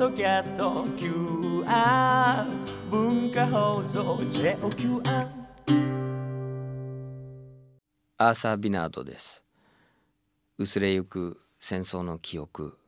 [0.00, 2.46] ドキャスト QR
[2.90, 5.02] 文化放送 JOQR
[8.16, 8.34] アー。
[8.34, 9.44] サー・ビナードです。
[10.56, 12.78] 薄れゆく戦争の記憶。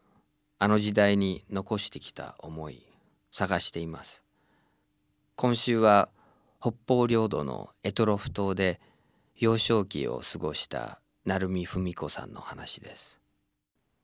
[0.59, 2.83] あの時代に残してきた思い
[3.31, 4.23] 探しています。
[5.37, 6.09] 今週は
[6.63, 8.81] 北方領土の択捉島で
[9.37, 13.22] 幼少期を過ごした成海文子さんの話です。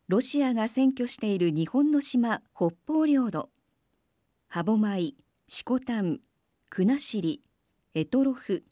[0.09, 3.50] ロシアが占拠している日本の島北方領土。
[4.49, 5.14] 歯舞
[5.46, 6.21] 色丹
[6.71, 7.39] 国後
[7.93, 8.63] 択捉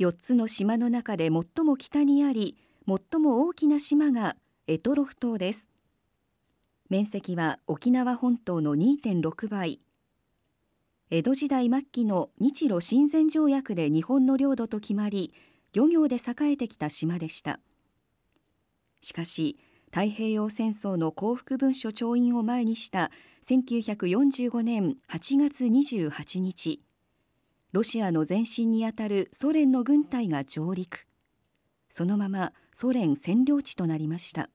[0.00, 2.56] 4つの島の中で最も北にあり
[2.88, 4.34] 最も大きな島が
[4.66, 5.68] 択捉島です。
[6.88, 9.78] 面積は沖縄本島の2.6倍。
[11.10, 15.32] 江戸時代末期の日露親善条約で日本の領土と決まり
[15.72, 17.60] 漁業で栄えてきた島でした。
[19.00, 19.56] しかし
[19.90, 23.10] 太平洋戦争の降伏文書調印を前にした
[23.42, 26.82] 1945年8月28日
[27.72, 31.06] ロシアの前進にあたるソ連の軍隊が上陸。
[31.88, 34.48] そのままソ連占領地となりました。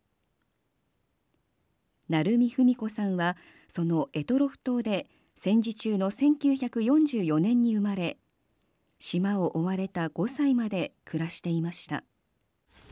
[2.10, 8.18] 成海文子さんはその択捉島で戦時中の1944年に生まれ
[9.00, 12.04] 島を追われた5歳まで暮らしていました。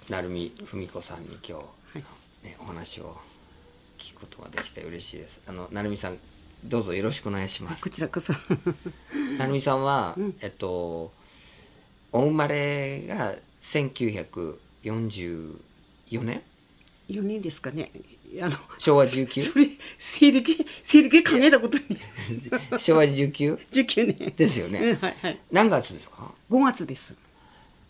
[0.09, 1.65] 成海文子さんに今日、
[2.43, 3.17] ね、お話を
[3.97, 5.41] 聞くことができて嬉しいです。
[5.47, 6.17] あの成海さん
[6.63, 7.83] どうぞよろしくお願いします。
[7.83, 8.33] こちらこそ。
[9.37, 10.35] 成海さんは、うん。
[10.41, 11.13] えっと
[12.11, 15.57] お生まれが1944
[16.23, 16.41] 年
[17.09, 17.91] ？4人ですかね。
[18.41, 19.41] あの昭和 19?
[19.41, 19.67] それ
[19.99, 20.65] 西暦？
[20.83, 21.83] 西暦考えたことに
[22.77, 23.57] 昭和 19?
[23.71, 24.33] 19 年。
[24.35, 25.39] ですよね、うんはいはい。
[25.51, 27.13] 何月ですか？5月です。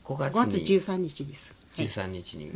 [0.05, 1.53] 5月5月に13日です。
[1.75, 1.85] はい。
[1.85, 2.51] 13日に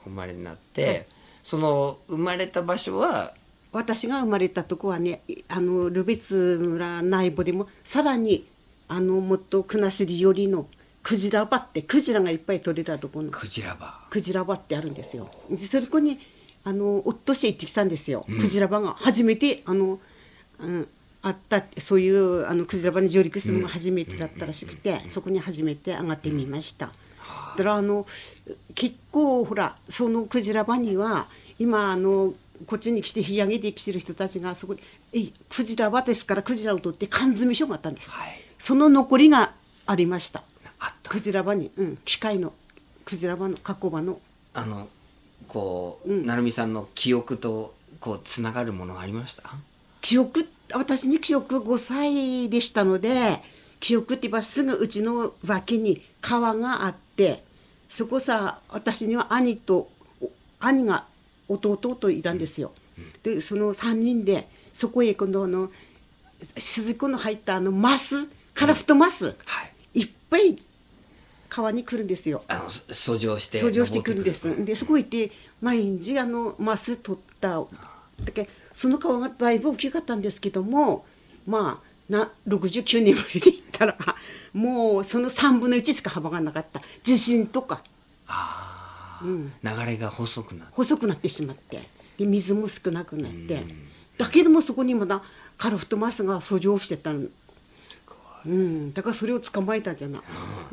[0.00, 1.06] お生まれになって、はい
[1.44, 3.34] その生まれた場所は
[3.70, 8.46] 私が生まれたとこはねあのルベツ村内部でもさらに
[8.88, 10.66] あのもっと国後よりの
[11.02, 15.30] クジラ場ってクジラがいっぱい取れたところのクジラバクジラ場ってあるんですよ。
[15.50, 16.18] でそこに
[16.64, 18.24] あのおっとして行ってきたんですよ。
[18.40, 20.00] クジラ場が初めてあの、
[20.60, 20.88] うん、
[21.20, 26.90] あったそういうあのクジラ場に上陸するのが初めてだったらしくて、そこに初めて上がってみました。
[27.56, 28.06] だからあの
[28.74, 31.26] 結構ほらそのクジラ場には
[31.58, 32.34] 今あの
[32.66, 34.80] こっちに来て引き上げてきてる人たちがそこに
[35.12, 38.40] 「えクジラ場ですからクジラを取って缶詰所があったんです、はい。
[38.58, 39.52] その残りが
[39.86, 40.42] ありました。
[40.78, 41.10] あった。
[41.10, 42.52] クジラ場に、うん、機械の
[43.04, 44.20] クジラ場の加工場の。
[44.54, 44.88] あの
[45.48, 46.26] こう、うん。
[46.26, 49.42] 成美さんの記憶とこうつながるものがありました？
[50.00, 53.42] 記憶私に記憶5歳でしたので
[53.80, 57.03] 記憶って言えばすぐうちの脇に川があって
[57.88, 59.88] そこさ私には兄と
[60.20, 60.30] お
[60.60, 61.04] 兄が
[61.48, 62.72] 弟といたんですよ。
[63.22, 65.70] でその3人でそこへ今度あの
[66.58, 69.64] 鈴子の入ったあのマスカラフトマス、は
[69.94, 70.58] いいっぱい
[71.48, 72.42] 川に来るんですよ。
[72.48, 74.64] あのそ遡上して掃除をしてくるんです。
[74.64, 75.30] でそこ行って
[75.62, 81.06] 毎日あのマス取っただけその川がだいぶ大きかったんですけども
[81.46, 83.96] まあな69年ぶりで行ったら
[84.52, 86.80] もうその3分の1しか幅がなかった。
[87.02, 87.82] 地震とか。
[88.26, 89.52] ああ、うん。
[89.62, 90.74] 流れが細くなって。
[90.74, 91.88] 細くなってしまって。
[92.18, 93.64] で水も少なくなって。
[94.18, 95.22] だけどもそこにまだ
[95.58, 97.26] カラフトマスが遡上してたの。
[97.74, 98.14] すご
[98.50, 98.54] い。
[98.54, 100.22] うん、だからそれを捕まえたんじゃな。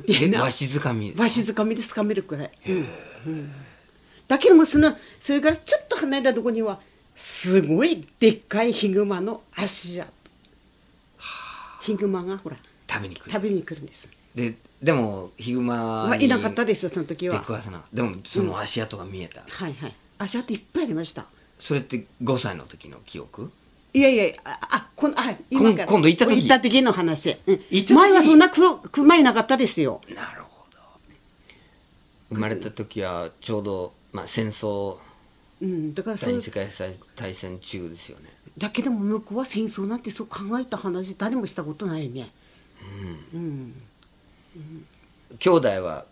[0.07, 1.13] えでなわしづかみ。
[1.15, 3.51] わしづかみで掴めるくらい、うん。
[4.27, 6.79] だけどもそのそれからちょっと離れたところには
[7.15, 10.20] すごいでっかいヒグマの足跡
[11.81, 12.57] ヒグマがほら
[12.89, 13.31] 食べに来る。
[13.31, 17.39] 食べに来るんです、ででもヒグマまあ、いなかったですその時は。
[17.39, 17.83] 出くわさな。
[17.93, 19.95] でもその足跡が見えた、はいはい。
[20.17, 21.25] 足跡いっぱいありました。
[21.59, 23.51] それって5歳の時の記憶？
[23.93, 25.85] いやいやああこんあ今から。
[25.85, 26.35] 今度行った時？
[26.37, 27.59] 行った時の話、うん。
[27.95, 30.01] 前はそんな黒熊いなかったですよ。
[30.15, 30.79] なるほど。
[32.33, 34.97] 生まれた時はちょうど、まあ、戦争
[35.61, 36.67] うん、だから第二次世界
[37.15, 38.25] 大戦中ですよね。
[38.57, 42.31] だけども向こうは戦争なんてそう考えた話誰もしたことないね。
[43.33, 43.73] うん。
[45.37, 46.05] 兄弟は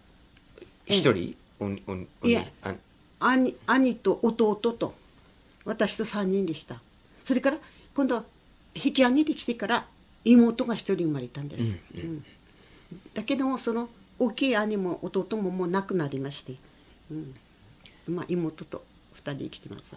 [0.85, 2.75] 一人、おにおにおにいやあ
[3.19, 4.93] 兄兄と弟と
[5.65, 6.79] 私と3人でした。
[7.23, 7.57] それから
[7.95, 8.23] 今度
[8.75, 9.87] 引き上げてきてから
[10.23, 11.63] 妹が1人生まれたんです、
[11.95, 12.23] うん。
[13.13, 16.55] だけどもその大きい兄も弟ももう亡くなりまして、
[17.11, 17.35] うん。
[18.07, 18.83] まあ、妹と
[19.29, 19.95] 2人生きてます。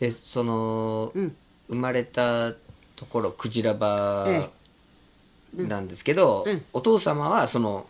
[0.00, 1.36] でその、うん。
[1.68, 2.52] 生まれた
[2.96, 4.48] ところクジラ場え
[5.54, 6.64] なんですけど、うん。
[6.72, 7.86] お父様はその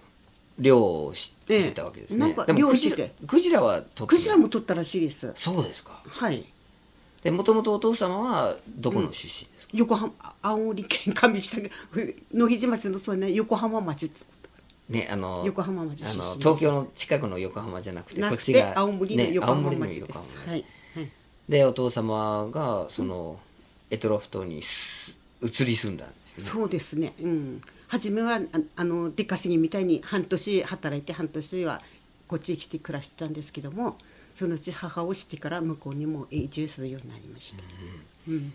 [0.58, 2.34] 漁をし,、てたわけですね。
[2.46, 2.96] でもクジラ
[3.26, 5.32] クジラは取ってクジラも取ったらしいです。
[5.36, 6.02] そうですか。
[6.06, 6.44] はい。
[7.22, 11.56] でもともとお父様はどこの出身ですか、横浜青森県上北
[12.32, 14.20] 野木町のそうね横浜町って
[14.88, 20.64] ねあの横浜町あの東京の近くの横浜じゃなくてこっちが青森のね横浜町です、はい、
[20.94, 21.10] はい、
[21.48, 23.38] でお父様がその、
[23.90, 26.60] エトロフ島にす移り住んだんですよね。
[26.60, 27.14] そうですね。
[27.20, 27.62] うん。
[27.86, 28.40] 初めはあ
[28.76, 31.80] あの出稼ぎみたいに半年働いて半年は
[32.26, 33.96] こっちに来て暮らしてたんですけども
[34.34, 37.62] そのうち母をしてから向こうにも永住するようになりました、
[38.28, 38.52] うん。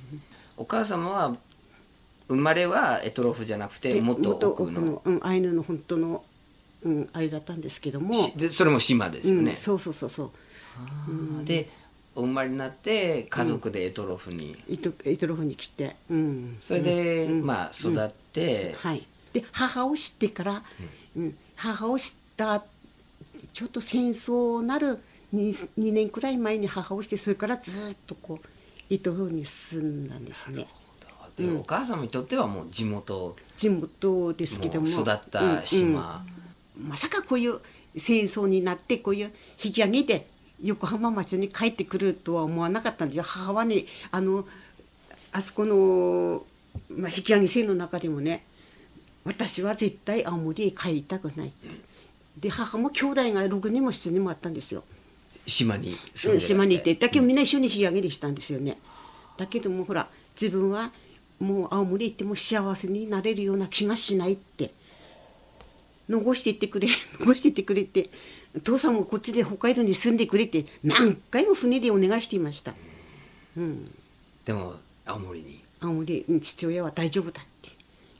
[0.55, 1.35] お母様は
[2.27, 6.23] 生まれはエトロフじゃなくてもっと奥のうん、アイヌの本当の、
[6.83, 9.51] うん、あれだったんですけども、しでそれも島ですよね。
[9.51, 11.45] うん、、そうそうそうそう。
[11.45, 11.69] で
[12.15, 20.63] お生まれになって家族でエトロフに、イトイトロフに来て、うん、それで、まあ育って、はい、で母を知ってから、
[21.15, 21.35] うん。
[21.55, 22.63] 母を知った
[23.51, 24.99] ちょっと戦争なる
[25.33, 28.47] 2, 2年くらい前に母をしてそれからずっとこう
[28.89, 30.67] イトロフに住んだんですね
[31.37, 33.35] でお母様にとってはもう地元。
[33.57, 34.87] 地元ですけども。
[34.87, 36.33] 育った島、うん
[36.75, 37.59] まさかこういう
[37.95, 39.31] 戦争になってこういう
[39.63, 40.27] 引き上げて
[40.61, 43.23] 横浜町に帰ってくるとは思わなかったんですよ。
[43.23, 44.45] 母はねあの
[45.31, 46.43] あそこの、
[46.89, 48.45] まあ、引き上げ線の中でもね
[49.23, 51.51] 私は絶対青森へ帰りたくない
[52.37, 54.83] で母も兄弟が6人も7人もあったんですよ。
[55.45, 56.95] 島に住んで島にいて。
[56.95, 58.79] だけどみんな一緒に引き上げでしたんですよね、
[59.37, 60.07] だけどもほら
[60.39, 60.91] 自分は
[61.43, 64.73] もう青森行っても幸せになれるような気がしないって。
[66.09, 66.89] 残していってくれ
[67.21, 68.09] 残していってくれって
[68.61, 72.75] 父さんもこっちで北海道に住んでくれって何回も船でお願いしていました、
[73.55, 73.85] うん、
[74.43, 74.75] でも
[75.05, 75.61] 青森に。
[75.79, 77.69] 青森うん父親は大丈夫だって。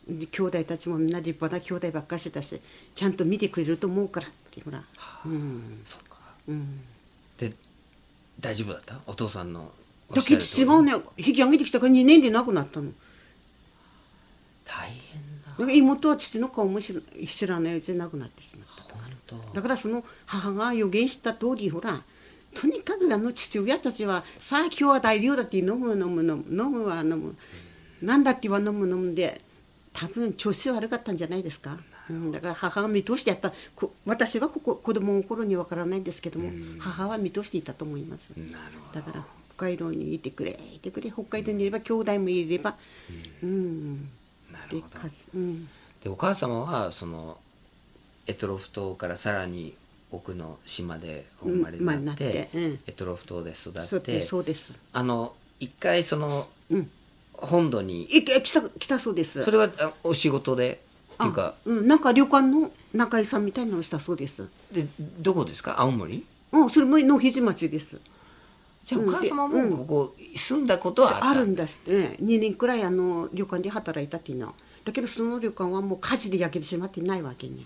[0.08, 2.60] で兄弟たちもみんな立派な兄弟ばっかしだし
[2.96, 4.84] ちゃんと見てくれると思うからってほら、
[5.26, 5.82] うん。
[5.84, 6.18] そうか。
[6.48, 6.80] うん、
[7.38, 7.54] で
[8.40, 9.02] 大丈夫だった？
[9.06, 9.74] お父さんの
[10.14, 10.94] だけど違うね。
[11.18, 12.94] 引き上げてきたから2年で亡くなったの
[14.78, 15.74] 大変だ。
[15.74, 22.04] 妹は父の顔も知ら知らないうちに亡くなってしまった本当だからその母が予言した通りほら
[22.54, 27.36] とにかくあの父親たちはさあ今日は大量だって飲む飲む飲む飲むは飲む
[28.02, 29.42] なんだって言わ飲む飲むで
[29.94, 31.78] 多分調子悪かったんじゃないですか、
[32.10, 42.76] うん、だから母が見通してやったこ私はここ子供の頃にわからないんですけども、母は見通していたと思いますなるほどだから北海道にいてくれいてくれ北海道にいれば兄弟もいれば
[43.44, 44.23] うん、でな
[44.70, 45.68] るほうん
[46.04, 47.38] でお母様はその
[48.28, 49.74] エトロフ島からさらに
[50.12, 52.80] 奥の島でお生まれになって,、うんまあなってうん。
[52.86, 54.72] エトロフ島で育ってそうです。
[54.92, 56.90] あの一回そのうん。
[57.34, 59.44] 本土にい来た来たそうです。
[59.44, 60.80] それはあお仕事で？
[61.16, 61.46] っていうか。
[61.48, 64.48] あうん、なんか旅館の中井さんみたいなのをしたそうです。
[64.72, 64.88] で
[65.20, 65.82] どこですか？
[65.82, 66.26] 青森？
[66.52, 68.00] うんそれも野肘町です
[68.84, 74.48] じゃあおうん母様もここ住んだことはああるんですね2年くらいあの旅館で働いたっていうの。
[74.48, 74.54] は
[74.86, 77.64] だけどその旅館はもう火事で焼けてしまってないわけね。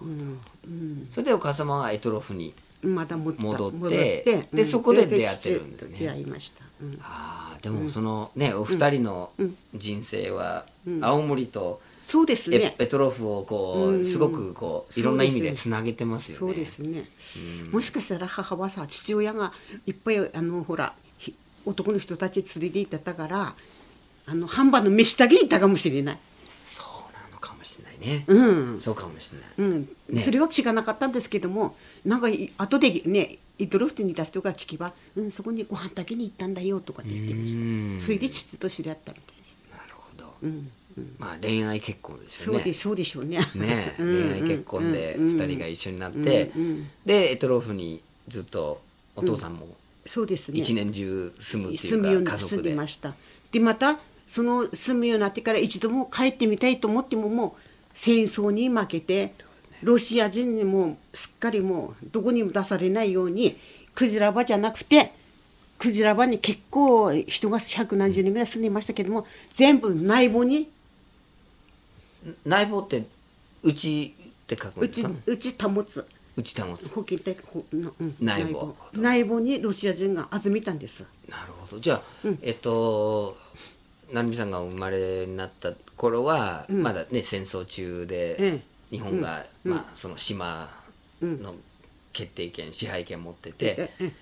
[0.00, 1.08] うん。
[1.10, 4.66] それでお母様はエトロフにうん、また戻って戻でうん。
[4.66, 5.96] そこで出会ってるんですね。
[5.98, 6.98] 出会いました、うん。
[7.00, 9.56] ああでもそのね、お二人のうん。
[9.74, 10.66] 人生は
[11.00, 14.04] 青森とそうですエ,、ねエトロフをこう、うん。
[14.04, 16.38] すごくこういろんな意味でつなげてますよね。
[16.38, 17.08] そうですね、
[17.72, 19.52] もしかしたら母はさ父親が
[19.86, 21.34] いっぱいあのほらひ
[21.64, 23.54] 男の人たち連れて行ってたから
[24.26, 26.18] あの半端の飯だけにいたかもしれない。
[26.62, 29.88] そうなのかもしれないね、うん、そうかもしれない、うん。
[30.10, 30.20] ね。
[30.20, 37.96] それは聞かなかったんですけどもなんかい後でねイトロフトにいた人が聞けば、うん、そこにご飯だけに行ったんだよとかって言ってましうん。
[37.98, 40.70] たそれで父と知り合ったみたいです、なるほど、うんうん、
[41.18, 42.58] まあ恋愛結婚ですよね。
[42.58, 43.38] そうでそうでしょうね。
[43.56, 48.80] ねうん恋愛結婚でうん二人が一緒になって、うんうんでエトロフにずっと
[49.16, 49.68] お父さんも
[50.06, 50.58] そうですね。
[50.58, 52.74] 一年中住むっていうか家住んで族で。
[52.74, 53.14] ました
[53.52, 57.52] でまたその住むようになってから一度も帰ってみたいと思ってももう
[57.94, 59.34] 戦争に負けて
[59.82, 63.56] ロシア人にもすっかりもうどこにも出されないように
[63.94, 65.12] クジラ場じゃなくて
[65.78, 70.70] クジラ場に結構人が百何十人ぐらい住んでいましたけども全部内部に
[72.44, 73.06] 内房って
[73.62, 75.20] うちって書くんうちですか？
[75.26, 76.06] うち保つ。
[76.36, 76.88] うち保つ。
[76.88, 78.16] 保険体ほなうん。
[78.20, 78.74] 内部。
[78.94, 79.40] 内部。
[79.40, 81.04] にロシア人が集めたんです。
[81.28, 81.80] なるほど。
[81.80, 83.36] じゃあ、えっと
[84.12, 88.62] 成美さんがお生まれになった頃は、まだね戦争中で、ええ。
[88.90, 90.70] 日本が、まあ、その島
[91.22, 91.54] の
[92.12, 94.12] 決定権支配権持ってて、ええ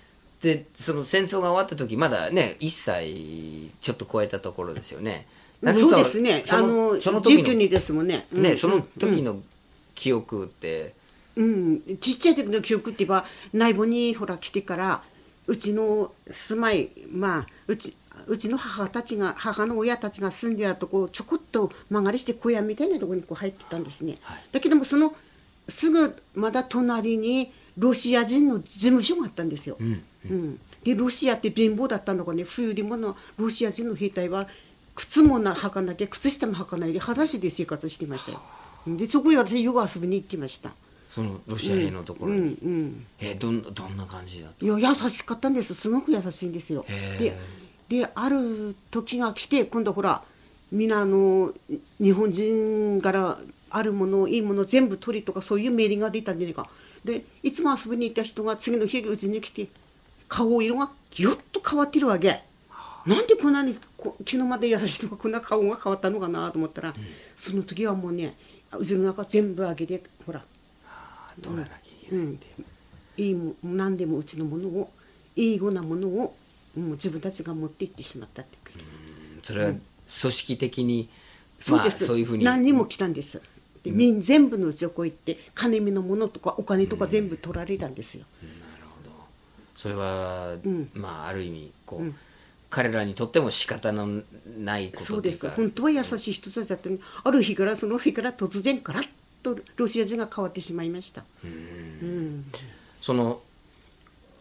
[0.41, 5.25] でその戦争が終わった時まだね1歳ちょっと超えたところですよね。
[5.73, 6.43] そうですね。
[6.45, 8.27] そあのその時19の人ですもんね。
[8.33, 8.43] うん。
[8.43, 9.41] ねその時の
[9.95, 10.93] 記憶って、
[11.35, 15.03] うん、ちっちゃい時の記憶って言えば内部にほら来てから
[15.47, 17.95] うちの住まいまあうち
[18.27, 24.43] うちの母たちが母の親たちが住んでたとこちょこっと曲がりして小屋みたいなところにこう入ってたんですね、はい。
[24.51, 25.13] だけどもその
[25.67, 30.03] すぐまだ隣にロシア人の事務所があったんですよ、うん。
[30.29, 30.59] うん。
[30.83, 34.47] でロシアって貧乏だったのがね冬でものロシア人の兵隊は
[34.95, 38.41] 靴もな履かなきゃ靴下も履かないで裸足で生活してましたよ。
[38.87, 40.71] でそこに私夜遊びに行ってました。
[41.09, 42.49] そのロシア兵のところに、うんう
[42.83, 44.65] んえーどんどんな感じだった？
[44.65, 45.73] いや優しかったんです。
[45.73, 46.85] すごく優しいんですよ。
[46.87, 47.37] へ
[47.89, 50.23] でである時が来て今度ほら
[50.71, 51.53] みんなあの
[51.99, 56.67] 日本人からあるものいいもの全部取りとかそういうメールが出たんじゃないか。
[57.05, 59.67] でいつも遊びに行った人が次の日うちに来て
[60.27, 62.41] 顔色がぎゅっと変わってるわけ。
[63.05, 66.93] なんでこんなにこ昨日まで優しいのがこんな顔が変わったのかなと思ったら、
[67.37, 68.35] その時はもうね
[68.77, 70.43] うちの中全部上げてほら
[71.41, 71.79] 取らなきゃい
[72.09, 72.29] けないう。
[72.29, 72.39] ん、
[73.17, 74.91] いいも何でもうちのものを
[75.35, 76.35] いいようなものを
[76.75, 78.57] もう自分たちが持って行ってしまったって
[79.41, 81.09] それは組織的に、
[81.59, 82.43] そうです、まあ、そういうふうに。
[82.43, 83.41] 何人も来たんです。
[83.83, 88.25] で、みん全部のうちをこう行って金目のものとかお金とか全部取られたんですよ、
[89.75, 90.89] それは、うん。
[90.93, 92.15] まあある意味こう、うん
[92.75, 94.23] 彼らにとっても仕方の
[94.57, 95.47] ないこそうです。
[95.47, 99.07] 本当は優しい人たちだったのにある日からその日から突然ガラッ
[99.43, 101.23] とロシア人が変わってしまいました。
[101.43, 102.45] うん。
[102.99, 103.41] その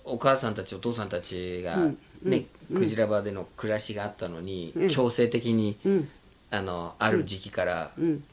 [0.06, 1.98] お母さんたちお父さんたちがうん。
[2.22, 4.88] ね、クジラ場での暮らしがあったのに、うん。
[4.88, 6.08] 強制的に、うん。
[6.50, 8.24] あのある時期からうん。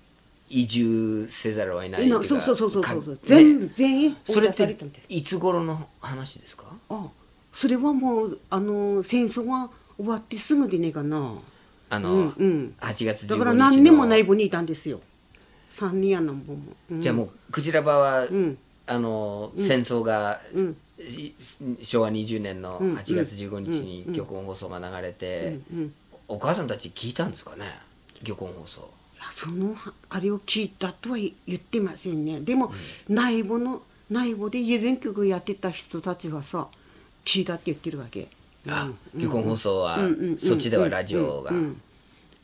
[0.49, 3.01] 移住せざるを得ないそうそうそうそうそう、かね。
[3.23, 4.77] 全部全員それって
[5.09, 6.63] いつ頃の話ですか？
[6.89, 7.07] あ
[7.53, 11.33] それはもうあの戦争が終わってすぐでねえかな。
[11.89, 12.75] あの、うんうん。
[12.79, 13.27] 8月15日の。
[13.27, 15.01] だから何年も内部にいたんですよ。
[15.69, 17.01] 3人やなんぼも、うん。
[17.01, 18.57] じゃあもうクジラ場は、ん。
[18.87, 20.77] あの戦争が、うん。
[20.99, 21.35] し
[21.81, 22.93] 昭和20年のうん。
[22.95, 24.13] 8月15日にうん。
[24.13, 25.79] 漁港放送が流れて、うん。
[25.79, 25.93] うん。
[26.29, 27.65] お母さんたち聞いたんですかね？
[28.23, 28.89] 漁港放送。
[29.15, 29.75] いやその
[30.09, 32.39] あれを聞いたとは言ってませんね。
[32.39, 32.71] でも、
[33.09, 36.67] 内部の内部で郵便局やってた人たちはさ
[37.25, 38.29] 聞いたって言ってるわけ
[38.67, 39.21] あうん。
[39.21, 39.99] 漁港放送は、
[40.37, 41.51] そっちではラジオが、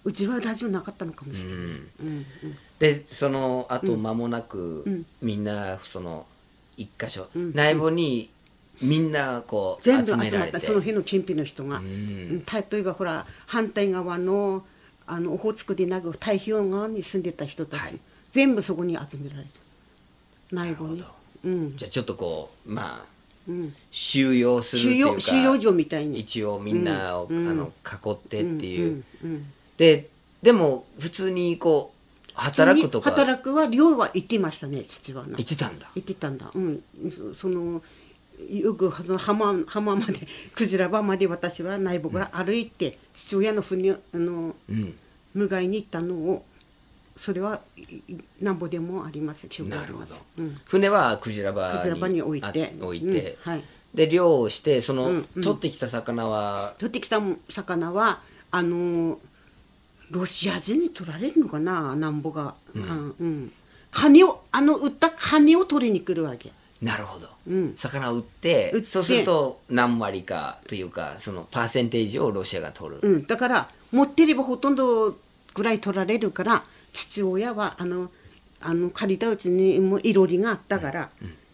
[0.04, 2.26] うちはラジオなかったのかもしれない、
[2.80, 5.06] でそのあと間もなく、うん。
[5.22, 6.26] みんなその
[6.78, 8.30] 一箇所、うん内部に
[8.82, 14.66] みんなこう全部集められたその日の近辺の人が、例えばほら反対側の
[15.08, 18.00] あのオホーツクでなく太平洋側に住んでた人たち、はい。
[18.30, 19.48] 全部そこに集められる。
[20.52, 21.04] 内部に。
[21.46, 21.78] うん。
[21.78, 23.15] じゃあちょっとこうまあうん
[23.92, 26.20] 収容するって収いうか容収容所みたいに。
[26.20, 29.04] 一応みんなを、うんあの囲ってっていう、
[29.78, 30.10] で
[30.42, 33.12] でも普通にこう働くとか。
[33.12, 35.38] 働くは寮は行ってましたね父はな。
[35.38, 35.90] 言ってたんだ。
[35.96, 36.52] 行ってたんだ。
[36.54, 36.84] うん。
[37.34, 37.82] そその
[38.50, 44.96] よくその浜浜まで クジラ場まで私は内部から歩いて、父親の船あのうん。
[45.36, 46.46] 迎えに行ったのを
[47.18, 47.62] それは
[48.42, 49.48] なんぼでもあります。
[49.48, 52.74] 記憶がありますうん、船はクジラ場にクジラ場に置いて。
[52.80, 53.52] あ置いて、うん。
[53.52, 55.44] はい、で漁をしてその、うんうん。
[55.44, 56.76] 取ってきた魚は？
[56.78, 59.18] 取ってきた魚はあの
[60.12, 61.96] ロシア人に取られるのかな？
[61.96, 63.16] なんぼが、うん。
[63.20, 63.52] うん、
[63.92, 66.52] カニをあの売ったカニを取りに来るわけ。
[66.82, 67.74] なるほど、うん。
[67.78, 68.86] 魚を売って売って。
[68.86, 75.16] そうすると何割かというかそのパーセンテージをロシアが取る、うん、だから持ってればほとんど
[75.54, 78.10] ぐらい取られるから父親はあの
[78.62, 81.10] あの借りたうちにもういろりがあったから、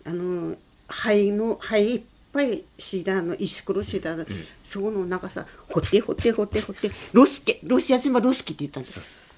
[0.05, 0.55] あの
[0.87, 4.15] 灰の灰いっぱい敷いたあの石ころ敷いた、
[4.63, 9.35] そこの中さ掘って掘って掘って掘ってロスケロシア人はロスキって言ったんです。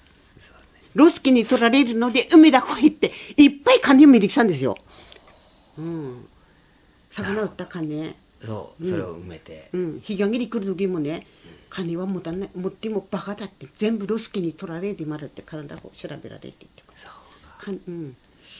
[0.94, 4.76] ロスキに取られるので海だこ行っていっぱいカニを見てきたんですよ。
[5.76, 6.26] うん、
[7.10, 8.14] 魚売ったカニ。
[8.40, 8.86] そう。
[8.86, 11.26] それを埋めて、うん、日帰り来る時もね
[11.74, 17.06] カニは持たない持ってもバカだって全部ロスキに取られてまるって体を調べられてって言ってます
[17.58, 18.12] かん、うん、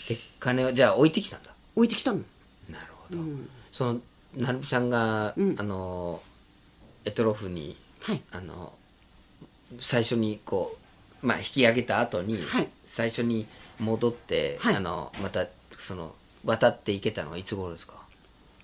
[0.09, 1.55] で金をじゃあ置いてきたんだ。
[1.77, 2.19] 置いてきたの。
[2.69, 3.49] なるほど、うん。
[3.71, 4.01] その
[4.37, 5.55] 成美さんが、うん。
[5.57, 6.21] あの
[7.05, 8.23] エトロフにはい。
[8.33, 8.73] あの
[9.79, 10.77] 最初にこ
[11.23, 12.69] う、まあ、引き上げた後に、はい。
[12.85, 13.47] 最初に
[13.79, 14.75] 戻って、はい。
[14.75, 15.47] あのまた
[15.79, 17.95] その渡っていけたのはいつ頃ですか？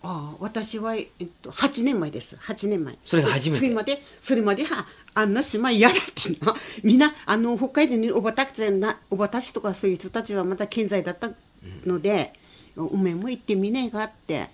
[0.03, 2.37] ああ私は、えっと、8年前です。
[2.37, 2.97] 8年前。
[3.05, 3.61] それが初めて。
[3.61, 6.53] それまでそれまではあんな島嫌だっていうの。
[6.53, 11.31] はみんなあの北海道におばたちなおばたちとかそういう人たちはまだ健在だった
[11.85, 12.33] ので、
[12.77, 14.49] おめえも行ってみねえかって。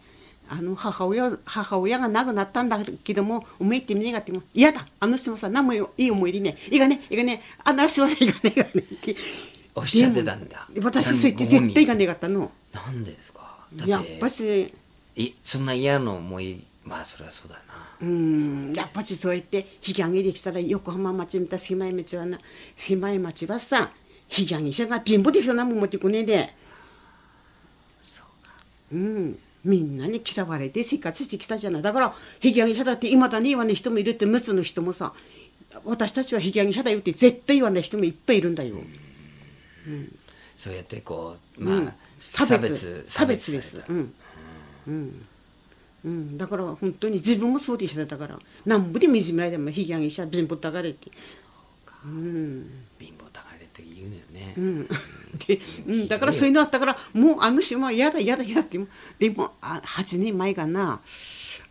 [0.49, 4.87] あの母親母親が亡くなったんだけどもおめえ行ってみねえかっても嫌だ。
[5.01, 6.57] あの島さ何もいい思い出ね。
[6.71, 7.43] いいかねいいかね。
[7.65, 8.81] あんな島さいいかねいいかね。
[8.81, 9.17] って
[9.75, 10.69] おっしゃってたんだ。
[10.83, 12.53] 私そう言って絶対行かねえかったの。
[12.73, 13.67] なんでですか？
[13.87, 14.73] やっぱし
[15.17, 17.97] いそんな嫌な思いまあそれはそうだな。
[18.01, 18.73] うん。
[18.73, 22.39] やっぱりそうやって引き上げできたら横浜町みたいな狭い町はな
[22.77, 23.91] 狭い町はさ
[24.37, 26.55] 引き上げ者が貧乏できたなもん持ってこねえで。
[28.93, 29.39] うん。
[29.65, 31.83] みんなに嫌われて生活してきたじゃない。
[31.83, 35.13] だから引き上げ者だっていまだに言わない人もいるって陸奥の人もさ
[35.85, 38.77] 私たちは引き上げ者だよって絶対言わない人もいっぱいいるんだよ、
[40.57, 44.15] そうやってこうまあ、うん、差差別別差別ですうん
[44.87, 45.27] うん。
[46.05, 51.11] うん、だから本当に自分もそうでしただからなんぼで惨められても引き上げ者貧乏たがれて。
[52.05, 52.71] うん。
[53.01, 54.89] 貧乏たがれって言うのよね、うん。
[55.47, 58.79] で、うん、だからそういうのあったからもうあの島は嫌だ嫌だ嫌だって
[59.19, 61.01] でもあ8年前かな。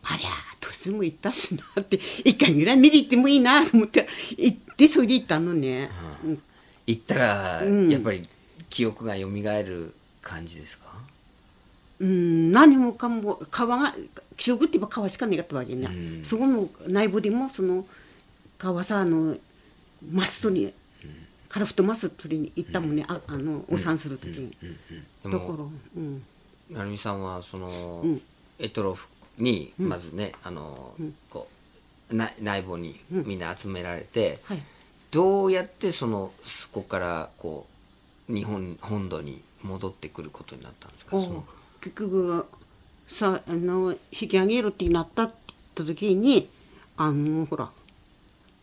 [0.07, 0.27] ありゃ
[0.59, 4.07] 年もいったしなって一回ぐらい見に行ってもいいなと思って
[4.37, 5.89] 行ってそれで行ったのね、
[6.23, 6.41] うん。
[6.85, 7.89] 行ったら、うん。
[7.89, 8.21] やっぱり
[8.69, 10.84] 記憶が蘇る感じですか？
[11.99, 13.95] うん、何もかも川が
[14.37, 16.25] 記憶って言えば川しかなかったわけね、うん。
[16.25, 17.85] そこの内部でもその
[18.57, 19.35] 川さあの
[20.11, 20.73] マストに、
[21.47, 24.49] カラフトマス取りに行ったもんね、ああのお産する時に、
[25.23, 26.23] でだからもうん。
[26.69, 28.21] 成美さんはその、うん。
[28.59, 30.93] エトロフにまずね、あの
[31.29, 31.47] こ
[32.09, 34.63] うな内部にみんな集められて、はい。
[35.11, 37.67] どうやってそのそこからこ
[38.29, 41.19] う日本本土に戻ってくることになったんですか？
[41.19, 41.45] その
[41.85, 42.47] 結局
[43.07, 45.33] さあの引き上げるってなったって
[45.75, 46.49] 言った時に
[46.97, 47.69] あのほら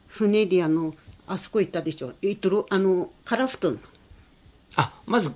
[0.09, 0.93] 船であの
[1.29, 2.15] あそこ行ったでしょ。
[2.21, 3.77] イトロあのカラフト
[4.75, 5.33] あまず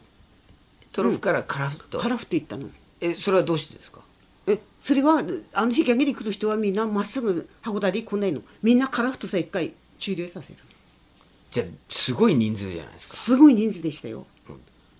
[0.92, 2.68] トロフからカラフト、カラフト行ったの。
[3.00, 4.00] えそれはどうしてですか？
[4.48, 8.40] えそれはあの引き上げに来る人はみんなまっすぐ函館に来ないの。
[8.64, 10.58] みんなカラフトさ一回終了させる。
[11.52, 13.14] じゃあすごい人数じゃないですか。
[13.14, 14.26] すごい人数でしたよ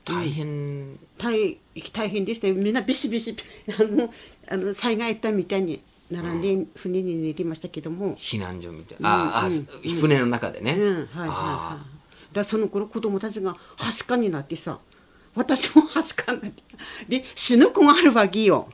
[0.07, 1.59] 大変、大
[1.93, 2.55] 大変でしたよ。
[2.55, 3.37] みんなビシビシ
[3.79, 4.13] あの
[4.49, 9.67] あの災害あったみたいに並んで船に寝てましたけども、避難所みたいな、ああ、うん。
[10.01, 11.29] 船の中でね、うんはいはいはい。
[11.29, 11.87] あ
[12.33, 14.79] だその頃子供たちがはしかになってさ
[15.35, 16.63] 私もはしかになって
[17.09, 18.69] で死ぬ子があるわけよ。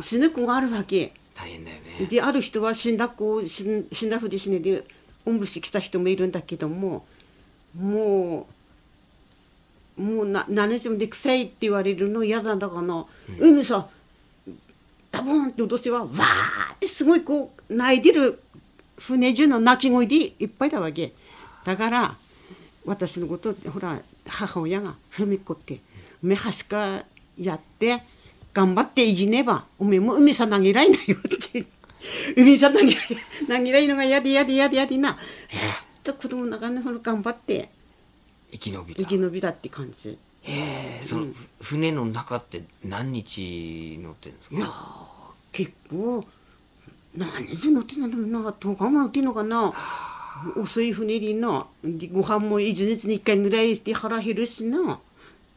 [0.00, 1.12] 死ぬ子があるわけ。
[1.34, 2.06] 大変だよね。
[2.06, 4.84] である人は死んだ子を死ん死んだふりしねで
[5.24, 7.04] おんぶしてきた人もいるんだけども
[7.74, 8.54] もう
[9.98, 13.04] もうな何日もで臭いって言われるの嫌なんだからな、
[13.38, 13.88] 海さ
[15.10, 18.40] ダボンって脅せはわーってすごいこう泣いてる
[18.98, 21.12] 船中の泣き声でいっぱいだわけ。
[21.64, 22.16] だから
[22.84, 25.80] 私のことほら母親が踏み込って
[26.22, 27.04] 「おめえはしか
[27.38, 28.02] やって
[28.54, 31.66] 頑張って生きねばおめえも海さ投げらいなよ」って。
[32.36, 33.06] 海さ投げらい
[33.48, 35.18] 投げらいのが嫌で嫌で嫌で嫌でな
[35.50, 37.68] えーっと子供の中のほら頑張って。
[38.52, 39.02] 生き延びた。
[39.02, 40.18] 生き延びたって感じ。
[40.42, 41.04] へえ。
[41.04, 41.26] その、
[41.60, 44.56] 船の中って何日乗ってるんですか？
[44.56, 44.72] いやー
[45.52, 46.24] 結構
[47.16, 49.74] 何日乗ってたんだろうな10日も乗ってんのかな？
[50.56, 51.66] 遅い船でな。
[51.82, 55.00] でご飯も一日に1回ぐらいして腹減るしな。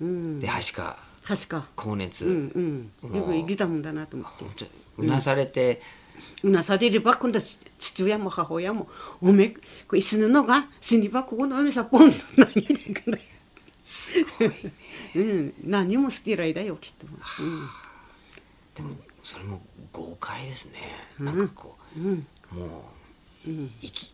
[0.02, 0.40] うん。
[0.40, 0.98] ではしか。
[1.24, 1.68] 確か。
[1.76, 3.16] 高熱、うんうん。
[3.16, 4.44] よく生きたもんだなと思って。
[4.44, 6.01] 本当にうなされて、う
[6.44, 8.88] なされれば今度は父父親も母親も
[9.22, 9.56] 「おめ
[9.94, 13.24] え死ぬのが死にばここの海さポンと投げていくんだよ」
[15.16, 17.06] うん、何も捨てられだよきっと、
[17.44, 17.68] うん。
[18.76, 20.80] でもそれも豪快ですね、
[21.20, 23.50] なんかこう、もう、
[23.82, 24.14] 生き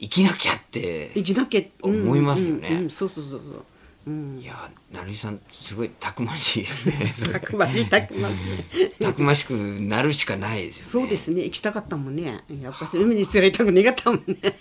[0.00, 2.02] 生きなきゃって生きなきゃ、うん。
[2.02, 2.68] 思いますよね。
[2.70, 2.90] うんうん。
[2.90, 3.64] そうそうそうそう
[4.08, 4.38] うん。
[4.40, 8.32] いや成美さんすごいたくましいですねたくましいたくまし
[8.74, 8.90] い。
[9.04, 10.90] たくましくなるしかないですよね。
[10.90, 12.42] そうですね行きたかったもんね。
[12.62, 14.36] やっぱし海に捨てられたくねかったもんね。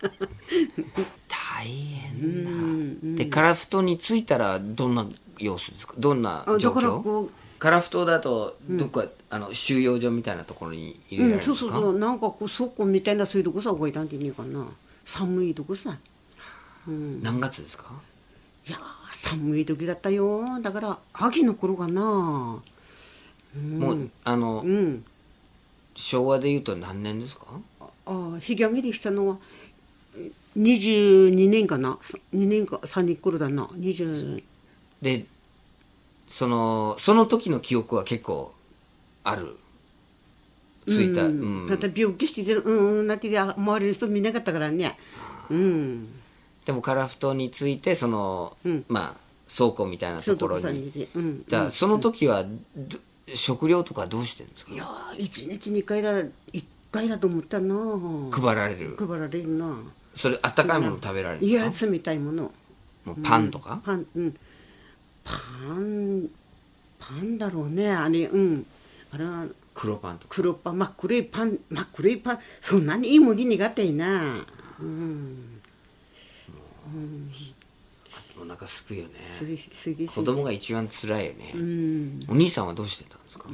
[1.30, 3.24] 大変だ。
[3.24, 5.08] でカラフトに着いたらどんな
[5.38, 5.94] 様子ですか？
[5.98, 7.26] どんなあ状だからこ況？
[7.28, 7.30] う
[7.60, 11.98] カラフトだとどっか、あの収容所みたいなところに入れられるうんん、ですか、そうそうそう。
[11.98, 14.68] なんかこう倉庫みたいなそういうとこさ動いたんでねえかな
[15.06, 15.98] 寒いとこさ。
[16.88, 17.22] うん。
[17.24, 17.86] 何月ですか？
[18.68, 18.82] いやー
[19.24, 20.60] 寒い時だったよ。
[20.62, 22.02] だから秋の頃かな。
[22.02, 22.62] も
[23.94, 25.04] うあの、うん。
[25.96, 27.46] 昭和でいうと何年ですか？
[27.80, 28.14] ああ
[28.48, 29.38] 引き上げできたのは
[30.16, 31.98] え22年かな。
[32.36, 33.66] 2年か3年頃だな。
[33.66, 34.44] 20
[35.02, 35.26] で
[36.28, 38.54] そのその時の記憶は結構
[39.24, 39.58] ある。
[40.88, 41.66] ついた、ううん。
[41.66, 44.98] ん、ただ病気しててうんうんなっててあ周りの人見なかったからね。
[45.50, 46.08] うん
[46.68, 48.86] でもカラフトについてその、うん。
[48.90, 51.08] まあ倉庫みたいなところに。
[51.72, 52.44] その時は
[52.76, 53.00] ど
[53.34, 54.74] 食料とかどうしてるんですか？
[54.74, 56.30] いやー一日2回だ1
[56.92, 57.76] 回だと思ったな
[58.32, 58.98] 配られる。
[58.98, 59.78] 配られるな
[60.14, 62.52] それあったかいもの食べられるんいや冷たいもの。
[63.06, 64.36] もうパンとか、パンうん。
[65.24, 65.34] パ
[65.72, 66.30] ン
[67.00, 67.90] パンだろうね。
[67.94, 68.66] あれうん。
[69.14, 70.36] あれは黒パンとか？
[70.36, 70.80] 黒パン。
[70.80, 72.40] 真っ黒いパン真っ黒いパン。
[72.60, 74.46] そんなにいいもんに苦手いな。
[74.82, 75.57] うん
[78.40, 80.08] お腹すくよね子ぎ。
[80.08, 82.26] 供が一番辛いよね、うん。
[82.30, 83.50] お兄さんはどうしてたんですか？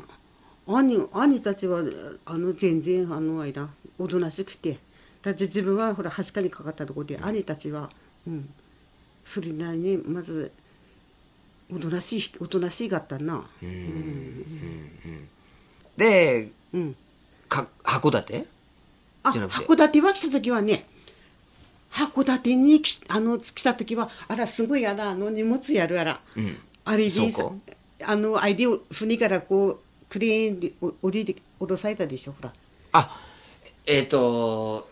[0.68, 1.84] 兄兄たちは
[2.26, 4.78] あの全然あの間おとなしくて。
[5.22, 7.90] だって自分はほらはしかにかかったところで兄たちは、
[8.28, 8.50] うん、
[9.24, 10.52] それなりにまず
[11.74, 13.46] おとなしいおとなしいかったな。
[15.96, 16.96] でうん。
[17.48, 18.46] か函館？
[19.24, 20.86] あ函館は来た時はね
[21.94, 26.58] 函館にきあの来た時はあらすごいやだあの荷物やるあら、うん。
[26.86, 27.12] あれで
[28.04, 29.80] あのあれで船からこう
[30.10, 32.54] クレーンでお降りて降ろされたでしょほら。
[32.94, 33.22] あ
[33.86, 34.90] えっ、と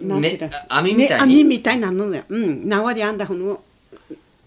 [0.00, 2.24] なんていうねか網みたいね網に、みたいなのね。
[2.28, 2.68] うん。
[2.68, 3.62] 縄で編んだほの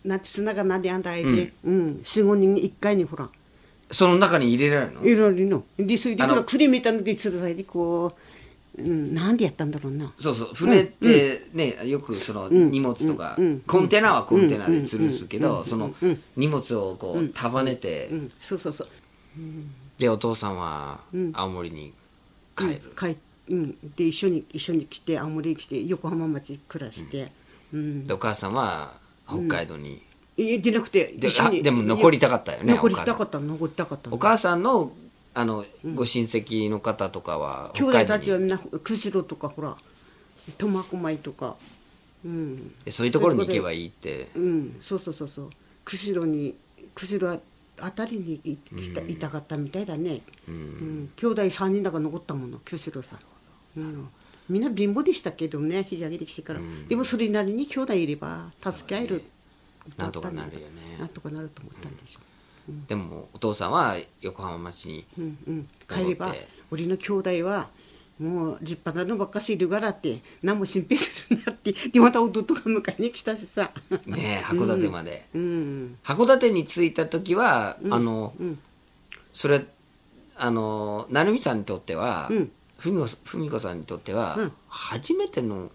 [0.06, 2.00] なんて砂がなんで編んだあれで、うん。
[2.04, 3.30] 四五人一回にほら。
[3.92, 5.06] その中に入れられるの？
[5.06, 5.64] いろいろの。
[5.78, 8.12] でそれであのほら栗みたいのでつるされてこう、うん、
[8.80, 10.12] なんでやったんだろうな。
[10.18, 13.46] そうそう船ってね、よくその荷物とか、うん。
[13.46, 13.60] うん。
[13.62, 15.66] コンテナはコンテナで吊るすけど、うん。
[15.66, 16.24] そのうん。
[16.36, 18.32] 荷物をこう束ねて、うん。
[18.40, 18.88] そうそうそう。
[19.98, 21.32] でお父さんはうん。
[21.34, 21.94] 青森に
[22.56, 23.18] 帰る、帰っ
[23.50, 27.32] うん、で一緒に一緒に来て青森に来て横浜町暮らして、
[27.74, 28.08] うん。
[28.08, 28.94] でお母さんは
[29.28, 30.02] 北海道に、
[30.38, 31.14] いやでなくて
[31.62, 34.92] でも残りたかったよね残りたかった残りたかったお母さんの
[35.40, 39.78] あの、ご親戚の方とかは兄弟たちはみんな釧路とかほら
[40.58, 41.56] 苫小牧とか。
[42.26, 42.76] うん。
[42.84, 44.30] でそういうところに行けばいいって。
[44.36, 44.78] うん。
[44.82, 45.50] そうそうそうそう。
[45.86, 46.56] 釧路に
[46.94, 47.40] 釧路
[47.80, 48.58] あたりにいい
[48.94, 51.10] たいたかったみたいだね、うん。
[51.16, 53.18] 兄弟3人だから残ったもの釧路さ、
[53.78, 54.10] うん、
[54.50, 59.24] みんな貧乏でしたけどね引き上げてきてから、でもそれなりに兄弟いれば助け合える。
[59.98, 60.98] なんとかなるよね。
[61.00, 62.20] なんとかなると思ったんでしょ
[62.88, 65.38] でもお父さんは横浜町にう、うん。
[65.48, 66.36] うん、帰れば
[66.72, 67.70] 俺の兄弟は
[68.20, 73.72] もう立派なのばっかしいるからって何も心配するなってでまた弟が迎えに来たしさ。
[74.06, 75.98] ね函館まで、うん。
[76.04, 78.60] 函館に着いた時は、あの、うん。
[79.32, 79.66] それ
[80.36, 82.52] あの成美さんにとっては、うん。
[82.78, 84.52] 文子さんにとっては、うん。
[84.68, 85.72] 初めての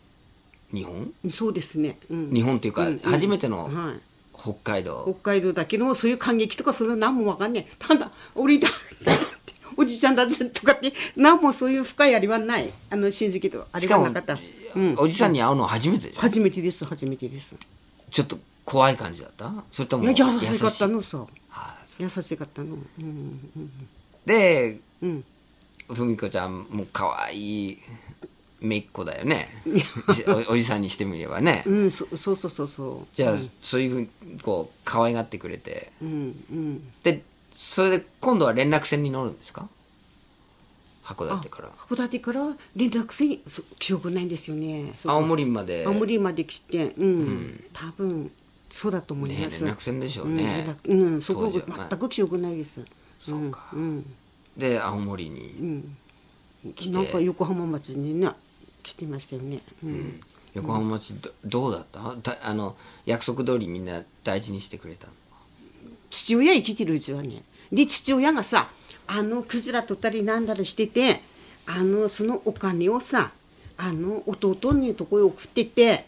[0.71, 1.15] 日本？
[1.31, 2.99] そうですね、うん、日本っていうか、うんうん。
[2.99, 4.01] 初めてのはい
[4.45, 7.73] 北海道、北海道だけどそういう感激とかそれは何もわかんねえ。
[7.79, 8.69] ただ俺だ
[9.77, 12.71] おじちゃんだぜとかって何もそういう深いあれはない。
[12.91, 14.39] あの親戚とあれはなかった、
[14.77, 17.55] うん、おじさんに会うの初めて初めてです初めてです。
[18.11, 19.51] ちょっと怖い感じだった？
[19.71, 20.19] それとも優し
[20.61, 21.27] かったのさ
[21.99, 22.77] 優しかったの。
[22.99, 23.41] うん
[24.27, 25.25] でうん。
[25.89, 25.97] うん。
[25.97, 27.79] 文子ちゃんも可愛い
[28.65, 29.49] めいっ子だよね。
[30.49, 33.07] おおじさんにしてみればね、うんそそうそうそうそう。
[33.15, 34.09] じゃあ、そういうふうに
[34.43, 35.93] こう可愛がってくれて。
[36.03, 36.93] うんうん。
[37.03, 37.23] で
[37.53, 39.69] それで今度は連絡船に乗るんですか？
[41.05, 41.69] 函館から。
[41.77, 44.95] 函館から連絡船そ記憶ないんですよね。
[45.05, 45.85] 青森まで。
[45.87, 48.31] 青森まで来てうん、多分
[48.71, 52.81] そうだと思いねます、連絡船でしょううんね連、絡うん、そこ全く記憶ないです。
[53.21, 53.69] そうか。
[53.75, 54.15] うん、
[54.57, 55.97] で青森うにん、
[56.75, 56.91] 来て。
[56.91, 58.31] なんか横浜町にね
[58.85, 59.63] 来てましたよね。
[59.83, 60.21] うん、
[60.55, 62.15] 横浜町どどうだった？
[62.23, 65.13] だあの約束通りみんな大事にしてくれたの？
[66.11, 67.43] 父親生きてるうちはね。
[67.73, 68.69] で父親がさ、
[69.09, 71.23] あのクジラ取ったりなんだりしてて、
[71.67, 73.33] あのそのお金をさ、
[73.77, 76.07] あの弟にとこへ送ってて、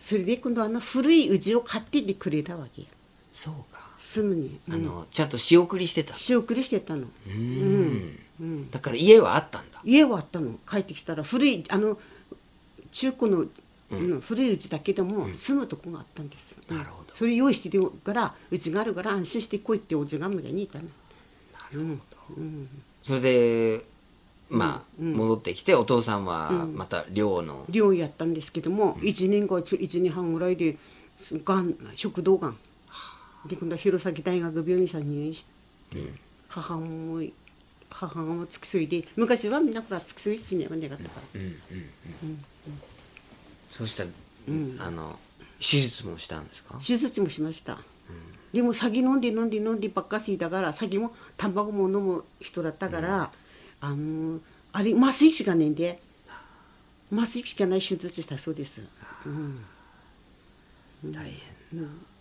[0.00, 2.82] それで今度あの古い家を買っててくれたわけ。
[2.82, 2.88] よ。
[3.30, 3.86] そうか。
[3.98, 7.06] すぐに、あのちゃんと仕送りしてた仕送りしてたの。
[7.28, 8.70] うんうん。
[8.70, 9.80] だから家はあったんだ。
[9.84, 10.58] 家はあったの。
[10.68, 11.98] 帰ってきたら古いあの
[12.92, 13.46] 中古の、
[13.90, 14.20] うん。
[14.20, 16.76] 古い家だけでも住むとこがあったんです、うん。
[16.76, 17.14] なるほど。
[17.14, 20.84] それ用意してるからうちがあるから安心して来いっておじが村にいたの
[21.74, 22.00] うん。
[22.36, 22.68] うん。
[23.02, 23.84] それで
[24.48, 30.76] まあ、戻ってきてお父さんはまた寮の、寮やったんですけども、1年か1年半ぐらいで
[31.44, 32.56] がん食道がん。
[33.48, 35.44] で今度は弘前大学病院さんに入院し
[35.90, 35.98] て、
[36.48, 37.22] 母も
[37.98, 40.96] 母も付き添いで昔はみんなほら付き添い室には願った。
[40.96, 41.40] から、
[43.70, 44.10] そうしたら、
[44.80, 45.18] あの
[45.58, 46.78] 手術もしたんですか？
[46.86, 47.78] 手術もしました、
[48.52, 53.30] でも酒飲んで飲んで飲んでばっかしだから酒もタバコも飲む人だったから、
[53.80, 54.40] あの
[54.72, 56.00] あれ麻酔しかねえんで。
[57.12, 58.80] 麻酔しかない手術したそうです、
[59.26, 59.62] うん、
[61.12, 61.32] 大変。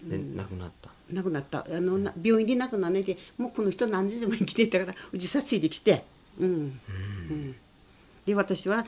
[0.08, 1.66] で亡くなった亡くなった。
[1.70, 6.04] あのな病院で亡くならないでもうこの人何時でも生きてたからうちさついてきて。
[6.40, 6.80] うん、
[7.30, 7.56] うん。
[8.26, 8.86] で私は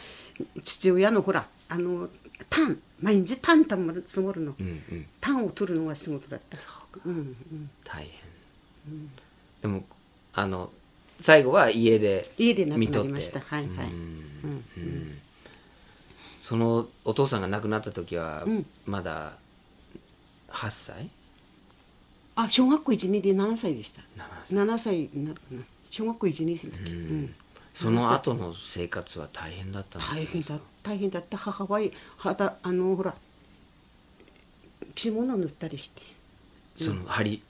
[0.63, 2.09] 父親のほらあの
[2.49, 5.05] タン毎日タンたまる積もるの、うんうん。
[5.21, 6.57] タンを取るのが仕事だった。
[7.05, 7.69] うんうん。
[7.83, 9.09] 大変、
[9.61, 9.83] でも
[10.33, 10.71] あの
[11.19, 13.39] 最後は家で家で亡くなりました。
[13.39, 13.87] はいはい。
[13.87, 15.19] うん。
[16.39, 18.65] そのお父さんが亡くなった時はうん。
[18.85, 19.33] まだ
[20.49, 21.09] 8歳？
[22.37, 24.01] あ小学校1年で7歳でした。
[24.53, 25.09] 7歳。
[25.09, 25.09] 7
[25.57, 27.35] 歳小学校1年生の時、うん。
[27.73, 31.37] その後の生活は大変だったんです大変だ大変だった。
[31.37, 31.81] 母は
[32.17, 33.15] はだあのほら
[34.93, 36.03] 着物を縫ったりして。
[36.75, 37.41] その針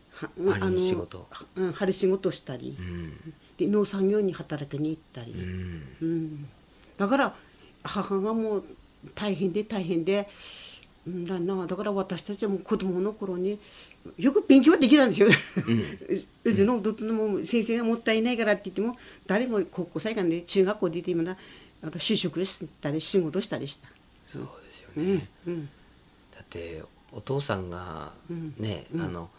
[0.46, 1.28] は針の仕事。
[1.58, 3.34] うん針仕事をしたり、うん。
[3.58, 5.84] で農産業に働きに行ったり、うん。
[6.02, 6.50] うん。
[6.98, 7.36] だから
[7.84, 8.64] 母がもう
[9.14, 10.77] 大変で大変で、うん
[11.08, 13.58] だなだから私たちはもう子供の頃に
[14.18, 15.28] よく勉強はできたんですよ。
[16.44, 21.38] うちの弟のも先生がもったいないからって言っても誰も高校生がね中学校出てもな
[21.82, 23.88] あの就職したり仕事したりした。
[24.26, 25.66] そうですようね、んうん。
[26.36, 29.02] だってお父さんがうんね、うん。
[29.02, 29.30] あの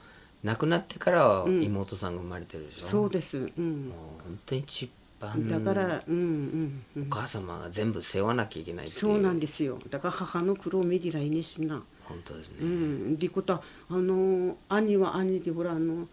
[0.45, 1.63] 亡くなってからはうん。
[1.63, 3.37] 妹さんが生まれてるでしょ、そうです。
[3.37, 3.89] うん。
[3.89, 4.89] もう本当に一
[5.21, 9.79] 番だから、うんうんうおん、母様が全部背負わなきゃいけないっていうそうなんですよ。
[9.91, 11.83] だから母の苦労を見てらいねしな。
[12.05, 16.09] 本当ですね、うん、でことはあの兄は兄でほらあの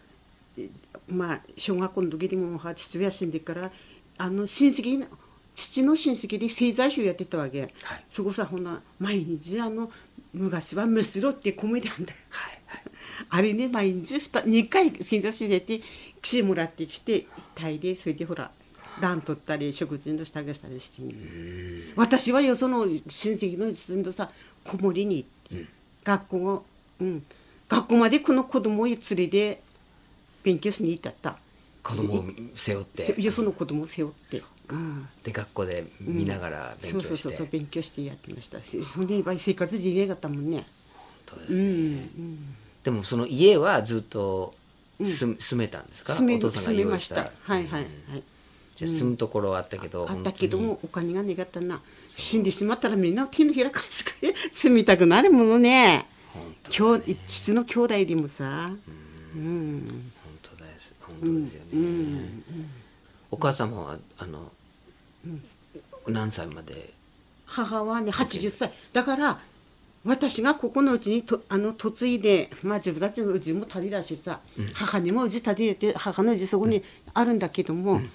[0.57, 0.69] え
[1.07, 3.71] まあ小学校の時でもは父親死んでから
[4.17, 5.05] あの親戚の
[5.53, 7.71] 父の親戚で製材所やってたわけ、はい。
[8.09, 9.89] そこさほな毎日あの
[10.33, 12.11] 昔はむしろって米であんだ。
[12.29, 12.83] はいはい。
[13.29, 15.79] あれね毎日 2, 2回製材所やって
[16.21, 18.51] 串もらってきて炊いてそれでほら
[19.01, 21.01] 暖取ったり食事の支度したりして、
[21.95, 23.01] 私はよその親
[23.33, 24.29] 戚の自分とさ
[24.63, 25.65] 子守りに行って、
[26.03, 26.65] 学校を、
[27.01, 27.23] うん、
[27.67, 29.61] 学校までこの子供を連れて
[30.43, 31.09] 勉強しに行った。
[31.09, 31.37] った
[31.83, 33.01] 子供を背負って。
[33.03, 38.83] せよその子供を背負って、うん、で学校で見ながら勉強して、そうそうそうそう勉強してやってましたし。
[38.85, 40.65] それで生活できなかったもんね。
[41.27, 42.55] 本当ですうね、ん。
[42.83, 44.53] でもその家はずっと
[44.99, 46.13] 住,、住めたんですか？
[46.13, 47.15] 住めお父さんが用意した。
[47.15, 48.23] はいはいはい
[48.75, 56.07] じゃあ住むところはあったけど、あったけど本もお金がなかったな死んでしまったらみんな手のひら返すから 住みたくなるものね。
[56.69, 58.71] きょう父の兄弟でもさ。
[59.35, 60.11] うん。
[60.23, 62.29] 本当です本当ですよね、
[63.31, 64.51] お母様はあの、
[66.07, 66.93] 何歳まで？
[67.45, 68.73] 母はね80歳。
[68.91, 69.39] だから
[70.03, 74.41] 私がここのうちにとあの嫁いで、まあ、自分たちのうちも足りだしさ、
[74.73, 76.83] 母にもうち建てて母のうちそこに
[77.13, 78.09] あるんだけども、うん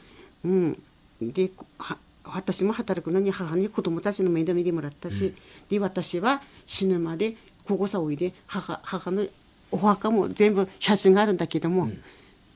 [1.20, 5.35] でこは私も働くのに母に子供たちの面倒見てもらったし、
[5.68, 9.26] で私は死ぬまでここさおいで母母の
[9.72, 11.90] お墓も全部写真があるんだけども、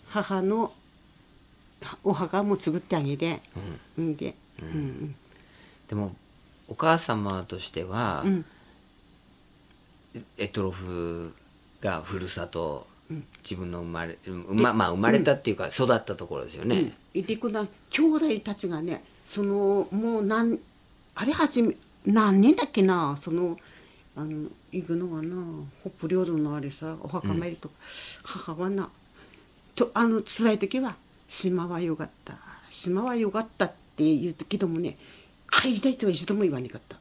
[0.09, 0.73] 母の
[2.03, 3.41] お墓も作ってあげて、
[3.99, 5.15] うん、で、うん。
[5.89, 6.15] でも
[6.69, 8.45] お母様としては、うん。
[10.39, 11.35] エトロフ
[11.81, 12.87] がふるさと、
[13.43, 20.59] 自分の生まれ、ままあ生まれたっていうか、育ったところですよね、うん、でこの兄弟たちがねそのもう何
[21.15, 23.57] あれはじめ何人だっけなその
[24.17, 25.37] あの行くのはな
[25.83, 27.75] 北方領土のあれさお墓参りとか、
[28.23, 28.89] 母はな
[29.75, 30.97] とあの辛い時は
[31.29, 32.37] 「島はよかった
[32.71, 34.97] 島はよかった」って言うけどもね
[35.51, 36.97] 帰りたいとは一度も言わなかった。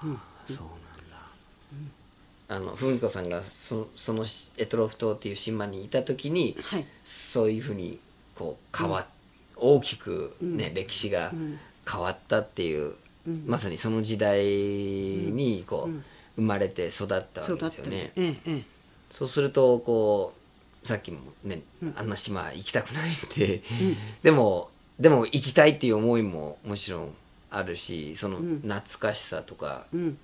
[0.00, 0.18] そうなん。
[0.56, 0.77] だ、
[2.50, 4.24] あの文子さんがそその
[4.56, 6.86] エトロフ島っていう島にいた時に、はい。
[7.04, 7.98] そういうふうに
[8.34, 9.06] こう変わっ、
[9.56, 11.32] 大きくね、歴史が
[11.90, 12.94] 変わったっていう、
[13.46, 16.02] まさにその時代にこう、
[16.36, 18.12] 生まれて育ったわけですよね。
[18.16, 18.62] ええええ。
[19.10, 20.32] そうするとこ
[20.82, 21.62] うさっきもね、
[21.96, 23.62] あんな島行きたくないって、
[24.22, 27.14] でもでも行きたいっていう思いももちろん
[27.50, 30.18] あるしその懐かしさとか、うん。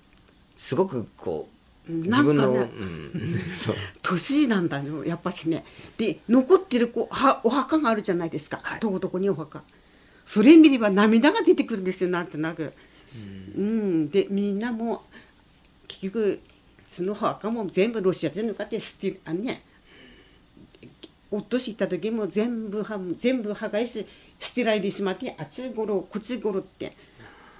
[0.56, 1.53] すごくこううん
[1.86, 2.70] 自分の、なんかね。
[4.02, 5.64] 年なんだよやっぱしね。
[5.98, 8.80] で残ってるこうはお墓があるじゃないですか、はい。
[8.80, 9.62] どこどこにお墓。
[10.24, 12.72] それ見れば涙が出てくるんですよなんとなく。
[13.14, 15.04] うん、でみんなも
[15.86, 16.40] 結局
[16.88, 19.62] その墓も全部ロシア人の方捨てるあのね
[21.30, 24.06] 夫し行った時も全部は全部破壊し
[24.40, 26.96] 捨てられてしまってあっちごろこっちごろって、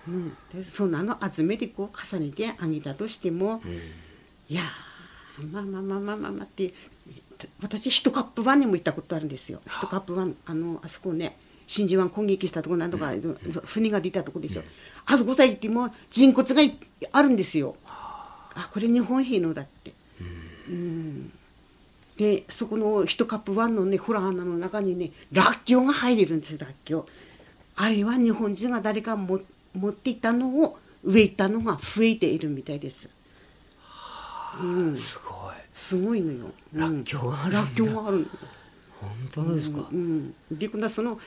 [0.08, 3.62] うん、でそんなの集めてこう重ねてあげたとしても、
[4.48, 6.72] いやーまあまあまあまあまあまあって
[7.61, 9.61] 私一カップ湾にも行ったことあるんですよ。
[9.66, 13.12] 一カップ湾あのあそこね真珠湾攻撃したとこなんとか、
[13.64, 14.62] 船が出たとこでしょ、
[15.07, 16.78] あそこさ行っても人骨がい
[17.11, 17.76] あるんですよ。
[17.87, 18.70] あ。
[18.72, 19.92] これ日本兵のだって。
[20.68, 21.33] うん。
[22.16, 27.07] でそこの一カップ湾のねホラー穴の中にねらっきょうが入れるんですよらっきょう。
[27.76, 29.40] あれは日本人が誰かも
[29.74, 33.09] 持っていったのを植えたのが増えているみたいです
[34.62, 34.96] うん。
[34.96, 35.54] すごい。
[35.74, 36.46] すごいのよ。
[36.72, 38.26] らっきょうがあるらっきょうがある。
[39.00, 41.18] 本当ですか、うん、で今度はその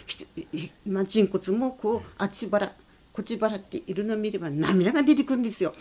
[0.88, 2.74] まあ、人骨もこうあっちばら
[3.14, 5.74] こっちばらっているのを見れば涙が出てくるんですよ。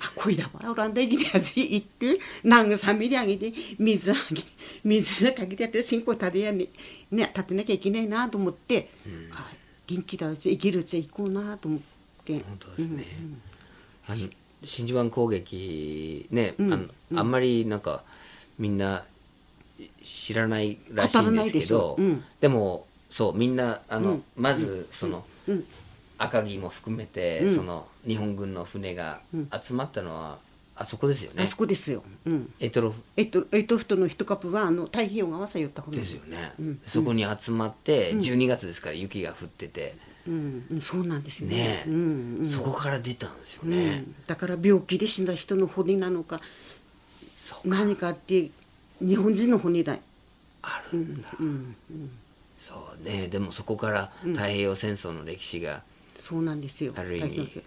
[0.00, 4.42] あこいだわオランダ行きでやつ行って慰めであげて水あげ
[4.84, 6.68] 水かけてやって線香立てやね
[7.10, 8.90] ね立てなきゃいけないなと思って、
[9.32, 9.50] あ
[9.86, 11.80] 元気だうち生きるうちは行こうなと思っ
[12.24, 12.34] て。
[12.34, 13.06] 本当ですね、
[14.06, 14.16] あの
[14.64, 18.02] 真珠湾攻撃ね、うんあのあんまりなんか
[18.58, 19.04] みんな
[20.02, 22.24] 知らないらしいんですけどうん。
[22.40, 24.24] でもそうみんなあの、うん。
[24.36, 25.64] まずその、うん。
[26.18, 27.54] 赤城も含めて、うん。
[27.54, 29.20] その日本軍の船が
[29.60, 30.38] 集まったのは、
[30.76, 31.42] あそこですよね。
[31.42, 32.02] あそこですよ。
[32.26, 32.52] うん。
[32.60, 33.00] エトロフ。
[33.16, 36.14] えっと、エトフトの一カップはあの太平洋側さ寄った方です。
[36.14, 36.80] よね、うん。
[36.84, 41.84] そこに集まって12月ですから雪が降ってて、うん、うん、そうなんですよね。
[41.86, 46.40] うん、うん、そこから出たんですようね、ん、だから病気で死んだ人の骨なのか
[47.36, 48.50] そう何かあって
[49.00, 49.98] 日本人の骨だ。
[50.62, 51.46] あるんだ、うん、
[51.90, 52.10] うん、
[52.58, 53.28] そうね。
[53.28, 55.82] でもそこから太平洋戦争の歴史が
[56.18, 56.92] そうなんですよ。
[56.96, 57.62] ある意味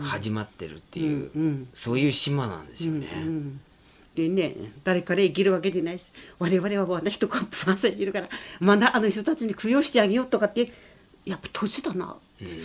[0.00, 1.68] 始まってるっていう、うんうん。
[1.74, 3.60] そういう島なんですよね、うんうん。
[4.18, 10.72] でね誰から生きるわけでないです我々はまだ一カップ3歳いるからまだあの人たちに供養してあげようとかって
[11.28, 12.16] やっぱ年だな、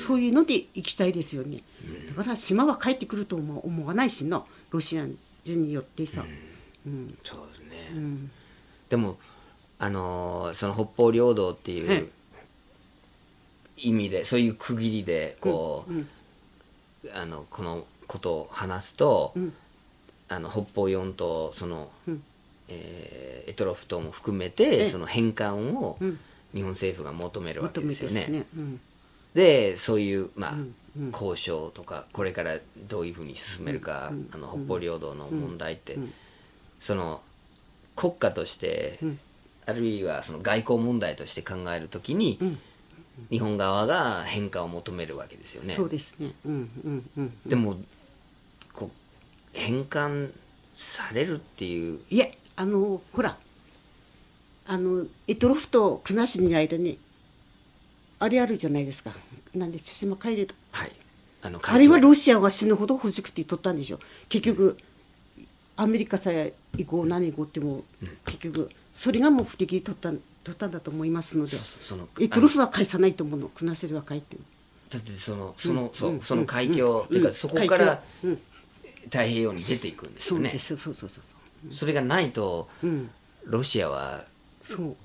[0.08, 1.62] そういうので生きたいですよね、
[2.16, 5.06] だから島は帰ってくると思う思わないしなロシア
[5.44, 6.26] 人によってさ、
[6.86, 7.18] うん。
[7.24, 8.32] そうですね、うん。
[8.90, 9.18] でも
[9.80, 12.10] あのーその北方領土っていはいう
[13.78, 16.08] 意味でそういう区切りでこう、うん。
[17.14, 19.54] あのこのことを話すと、うん。
[20.30, 22.24] あの北方四島その、うん。
[22.70, 24.90] えーエトロフ島も含めてええ。
[24.90, 26.20] その返還をうん
[26.54, 28.28] 日本政府が求めるわけですよね。
[28.30, 28.80] ね、うん。
[29.34, 31.12] でそういう、まあうんうん。
[31.12, 36.14] 交渉とかこれからどういうふうに進めるか、うんあの北方領土の問題って、うん
[36.80, 37.22] その
[37.96, 39.20] 国家として、うん。
[39.66, 42.60] あるいはその外交問題として考えるときに、うん。
[43.30, 45.74] 日本側が返還を求めるわけですよね。
[45.74, 46.34] そうですね。
[46.46, 47.34] うんうんうん。
[47.46, 47.78] でも
[48.74, 48.92] こ
[49.54, 50.32] う返還
[50.76, 53.38] されるっていういやあのほら
[54.66, 56.98] あのエトロフと国後の間に
[58.20, 59.12] あれあるじゃないですか。
[59.54, 60.56] なんで対馬帰れと。
[60.72, 60.92] はい。
[61.42, 64.00] あのあれはロロシアが死ぬほど欲しくて取ったんでしょ。
[64.30, 64.78] 結局
[65.76, 67.84] アメリカさえ行こう何行こうっても、
[68.26, 70.22] 結局それが目的で取った取
[70.54, 74.42] ったんだと思いますのでそそのエトロフは返さないと思うの国後は帰っても。
[74.90, 76.22] だってそのその、そううん。
[76.22, 78.02] その海峡、っていうかそこか海ら
[79.06, 80.50] 太平洋に出ていくんですよね。
[80.50, 80.68] そうです。
[80.78, 81.24] そうそうそう
[81.72, 82.70] それがないと
[83.46, 84.26] ロシアは
[84.64, 84.96] そう。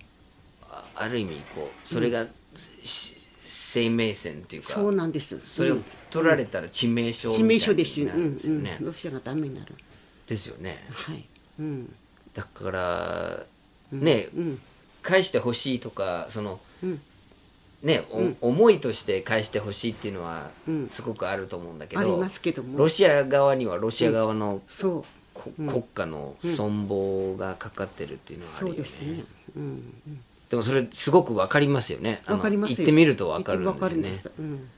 [0.71, 2.27] あある意味こうそれが、
[2.85, 5.39] し生命線っていうかそうなんです。
[5.41, 5.85] それをうん。
[6.11, 8.35] 取られたら致命傷致命傷ですよ、になるん。
[8.35, 9.75] ですようんね、うん、ロシアがダメになる。
[10.27, 10.85] ですよね。
[10.93, 11.25] はい。
[11.59, 11.95] うん。
[12.35, 13.47] だから
[13.91, 14.61] ね、うん。
[15.03, 17.01] 返してほしいとかそのうん。
[17.83, 18.05] ね、
[18.41, 20.89] お思いとして返してほしいっていうのはうん。
[20.91, 22.79] すごくあると思うんだけど、ありますけども。
[22.79, 25.05] ロシア側にはロシア側のそう。
[25.33, 29.25] こ国家の存亡がかかってるっていうのはあるそよね,、うですね
[29.57, 29.95] うん。
[30.51, 32.23] でもそれすごくわかりますよね。
[32.27, 32.77] わかりますよ。
[32.79, 34.69] 行ってみるとわかるんわですよねかるんですうん。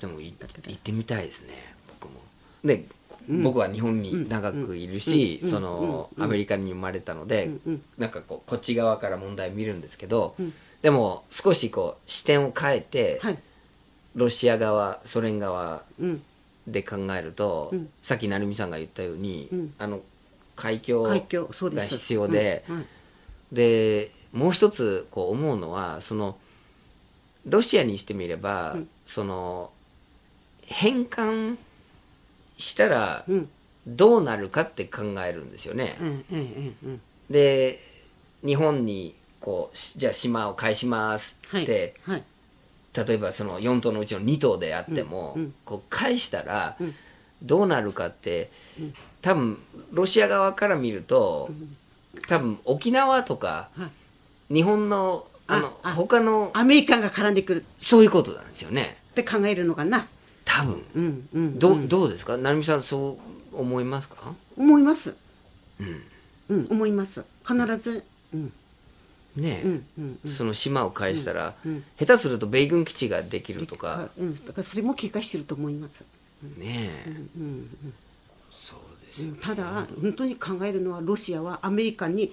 [0.00, 2.20] でもい行ってみたいですね僕も。
[2.64, 2.84] で、
[3.28, 7.82] 僕は日本に長くいるし、その、アメリカに生まれたので、うん。
[7.98, 10.52] なんかこうこっち側から問題見るんですけど、ん。
[10.82, 13.38] でも少しこう視点を変えて、はい。
[14.16, 16.22] ロシア側ソ連側うん。
[16.66, 17.88] で考えると、うん。
[18.02, 19.74] さっき成美さんが言ったように、うん。
[19.78, 20.00] あの
[20.60, 21.14] 海峡が
[21.84, 22.86] 必要で、うんはい
[23.52, 26.38] でもう一つこう思うのはその
[27.46, 28.88] ロシアにしてみれば、うん。
[29.06, 29.70] その
[30.66, 31.58] 返還
[32.58, 33.48] したらうん。
[33.86, 35.96] どうなるかって考えるんですよね。
[36.00, 37.00] うんうんうんうん。
[37.30, 37.80] で
[38.44, 42.24] 日本にこうしじゃあ島を返しますはいって、はい
[42.92, 45.54] 例えばその4島のうちの2島であっても、うんうん。
[45.64, 46.94] こう返したらうん。
[47.42, 48.50] どうなるかって、
[49.22, 49.58] 多分
[49.92, 51.50] ロシア側から見ると、
[52.28, 53.90] 多分沖縄とかは
[54.50, 54.54] い。
[54.54, 57.64] 日本のあの他のアメリカンが絡んでくる。
[57.78, 58.96] そういうことなんですよね。
[59.10, 60.06] って考えるのかな。
[60.44, 60.84] 多分。
[60.94, 61.88] うんうんど,、うん。
[61.88, 62.36] どうですか？
[62.36, 63.18] 成美さんそ
[63.52, 64.34] う思いますか？
[64.56, 65.14] 思います。
[65.80, 66.02] うん。
[66.48, 67.24] うん思います。
[67.46, 68.04] 必ず。
[68.32, 68.52] うん。
[69.36, 70.30] ねえ、うんうんうん。
[70.30, 71.84] その島を返したら、うんうん。
[71.98, 76.04] 下手すると米軍基地ができるとか、うんだからそれも警戒してると思います。
[76.58, 77.94] ねえ、うんうん。
[78.50, 78.78] そう
[79.40, 82.32] ただ本当に考えるのはロシアはアメリカに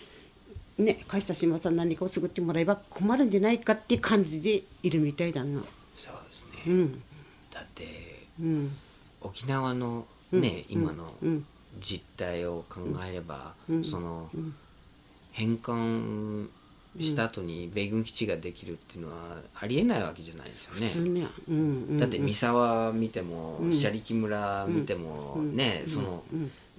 [0.78, 5.62] ね返した島さん何かを作ってもらえば困るんじゃないかって感じでいるみたいだな。
[5.96, 7.04] そうですね、うん。
[7.52, 8.76] だってうん。
[9.22, 10.82] 沖縄のね、うん。
[10.82, 11.46] 今のうん。
[11.80, 13.84] 実態を考えれば、うん。
[13.84, 14.32] その、
[15.32, 16.50] 返還
[17.00, 20.88] した後に米軍基地ができるっていうのはありえないわけじゃないですよね。
[20.88, 21.60] 普通ね、うんう
[21.94, 26.24] ん、だって三沢見ても斜力村見てもねその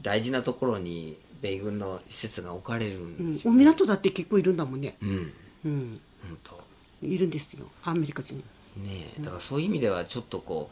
[0.03, 5.33] 大事なところに米軍の施設が置かれるうんんですよお港だって結構いるんだもんね、うん。
[5.65, 6.61] うん、本当。
[7.03, 7.67] いるんですよ。
[7.85, 8.37] アメリカ人。
[8.77, 9.23] ねえ。
[9.23, 10.71] だからそういう意味ではちょっとこ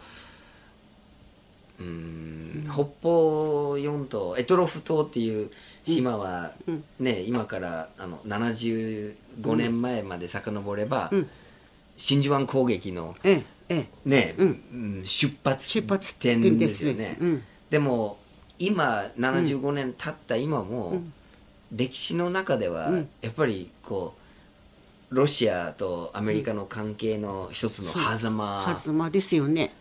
[1.79, 2.70] ううーん。
[2.72, 5.51] 北方四島エトロフ島っていう
[5.85, 6.85] 島はうん。
[6.99, 9.14] ね今からあの75
[9.57, 11.29] 年前まで遡ればうん。
[11.97, 14.09] 真珠湾攻撃のええええ。
[14.09, 14.49] ねうん。
[14.49, 14.53] う
[15.03, 17.16] ん出発出発点点ですよね。
[17.20, 17.43] うん。
[17.70, 18.18] でも
[18.59, 21.13] 今75年経った今も、うん。
[21.73, 23.09] 歴史の中ではうん。
[23.23, 24.15] やっぱりこ
[25.11, 29.73] うロシアとアメリカの関係の一つの狭間狭間ですよね。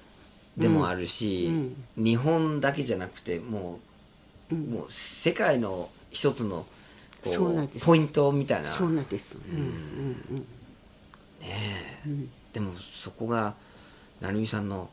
[0.57, 1.51] でもあるし、
[1.97, 3.79] う日本だけじゃなくても
[4.51, 6.65] う,、もう世界の一つの
[7.23, 8.69] こそうポイントみたいな。
[8.69, 9.59] そうなんです、うん。
[9.59, 9.59] う
[10.35, 10.47] ん。
[11.41, 12.07] ねえ。
[12.07, 12.29] うん。
[12.53, 13.55] でもそこが
[14.21, 14.89] 成美さんの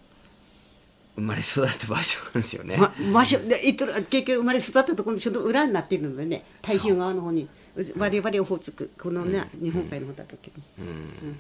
[1.15, 2.77] 生まれ育った場所なんですよね。
[2.77, 7.49] ま、場所でいとる結局生まれ育ったところのちょうど裏になっているのでね太平洋側の方に
[7.97, 11.39] 我々オホーツクこのね、日本海の方だけど、うん。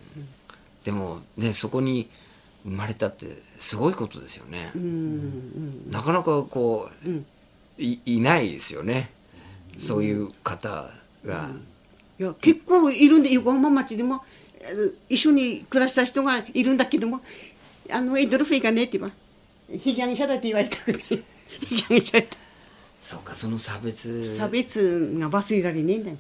[0.85, 2.11] でもねそこに
[2.65, 4.73] 生まれたってすごいことですよね。
[4.75, 5.91] うんうん。
[5.91, 7.27] なかなかこう、うん。
[7.79, 9.11] いいないですよね。
[9.77, 10.91] そういう方
[11.25, 11.51] が、
[12.19, 14.23] いや結構いるんで横浜町でも
[15.09, 17.21] 一緒に暮らした人がいるんだけども
[17.91, 19.17] あのエドルフィーがねって言えば
[19.79, 22.27] 被害者だって言われたくて被害者だ
[23.01, 24.37] そうかその差別。
[24.37, 26.17] 差別が忘れられねえんだよ。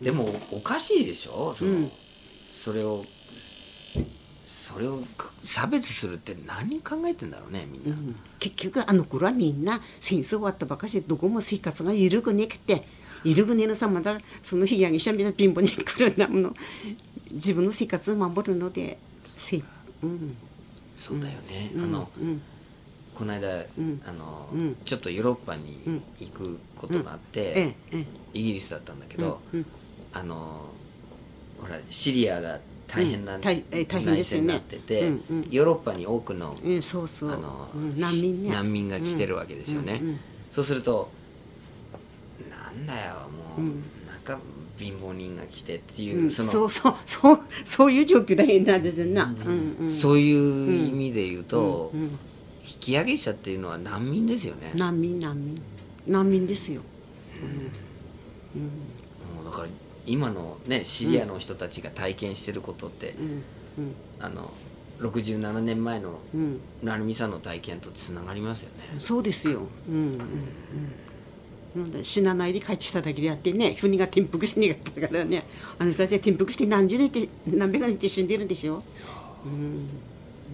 [0.00, 1.54] でもおかしいでしょ？
[1.54, 1.90] その、うん。
[2.48, 3.04] それを
[4.44, 5.00] それを
[5.44, 7.96] 差別するって何考えてんだろうねみんな、
[8.40, 12.82] 結局あの頃はみんな戦争終わったばかしでどこも生活が緩くねくて
[13.22, 16.54] 緩くねえのさまだその被害者みたいな貧乏に来るんだもの
[17.32, 19.62] 自分の生活を守るのでせ
[20.02, 20.36] うん
[20.96, 22.42] そうだよね、うんあのうん。
[23.14, 24.02] この間、ん。
[24.06, 24.76] あのうん。
[24.84, 26.02] ちょっとヨーロッパにうん。
[26.18, 27.74] 行くことがあって、
[28.32, 29.40] イギリスだったんだけど、
[30.12, 30.70] あの
[31.60, 33.64] ほらシリアが大変な、内
[34.24, 35.12] 戦になってて、
[35.50, 38.00] ヨーロッパに多くのあのうん。
[38.00, 40.00] 難民ね難民が来てるわけですよね、
[40.52, 41.10] そうすると
[42.50, 43.14] なんだよ
[43.56, 43.70] もう、
[44.78, 46.30] 貧乏人が来てっていう、うん。
[46.30, 49.76] そのそうそうそうそういう状況だよなですな、うん。
[49.80, 52.06] うん、そういう意味で言うと、うんうん。
[52.08, 52.18] 引
[52.80, 55.60] き上げ者っていうのは難民ですよね、難民難民。
[56.06, 56.82] 難民ですよ。
[58.54, 59.68] もうだから
[60.06, 63.14] 今のねシリアの人たちが体験してることって、
[63.78, 63.94] うん。
[64.20, 64.52] あの
[65.00, 66.40] 67年前のうん。
[66.40, 69.60] うん成美さんの体験とつながりますよね、そうですよ。
[69.88, 70.18] うんうんうん。
[72.02, 75.44] 死なないで帰ってきただけであってね、船が転覆しねかったからね、
[75.78, 78.82] あの人たちは転覆して何十年って何百年って死んでるんでしょ？
[79.44, 79.88] うん。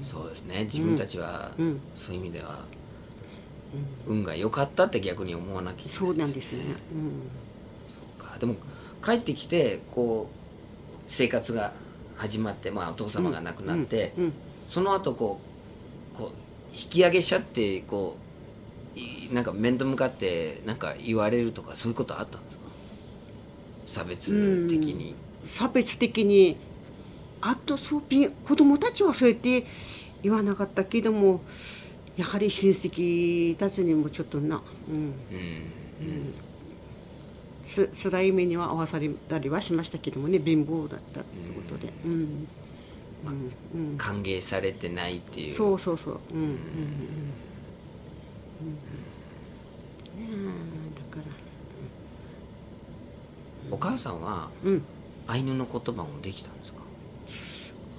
[0.03, 2.65] そうですね自分たちは、うんそういう意味では、
[4.07, 6.63] 運が良かったって逆に思わなきゃいけないそうなんですね。
[8.19, 8.57] そうかでも
[9.05, 10.37] 帰ってきてこう
[11.09, 11.73] 生活が
[12.17, 14.25] 始まって、まあ、お父様が亡くなって、うん。
[14.25, 14.33] うん。
[14.69, 15.41] その後こ
[16.15, 16.29] うこう
[16.73, 18.32] 引き上げ者ってこうい
[19.33, 22.63] なんか面と向かってなんか言われるとかそういうことあったんですか？
[23.87, 25.15] 差別的に、
[25.45, 26.57] 差別的に、
[27.41, 29.67] あとそう子供たちはそうやって
[30.23, 31.43] 言わなかったけども、
[32.17, 34.95] やはり親戚たちにもちょっとな、うん。
[34.97, 35.13] うん
[37.65, 42.11] つ辛い目には合わされたりはしましたけどもね貧乏だったってことで、うん。
[42.13, 42.19] うん。
[43.75, 43.97] うん。
[43.97, 45.53] 歓迎されてないっていう。
[45.53, 46.21] そうそうそう。
[46.33, 46.49] うんうん。
[46.49, 46.57] うん
[50.95, 51.25] だから。
[53.71, 54.83] お母さんはうん。
[55.29, 56.81] アイヌの言葉もできたんですか？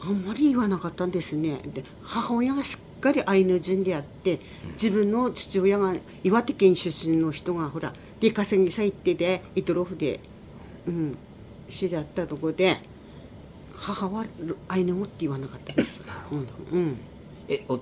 [0.02, 1.62] あんまり言わなかったんですね。
[1.74, 4.42] で母親がしっかりアイヌ人であって
[4.74, 5.96] 自分の父親が
[6.26, 10.20] 岩手県出身の人がほら出稼ぎさ行ってでイトロフで、
[10.86, 11.18] うん、
[11.70, 12.78] 知り合ったとこで
[13.74, 14.26] 母は
[14.68, 16.02] アイヌ語って言わなかったです。
[16.30, 16.48] うん。
[16.78, 16.98] うん、
[17.48, 17.82] えおお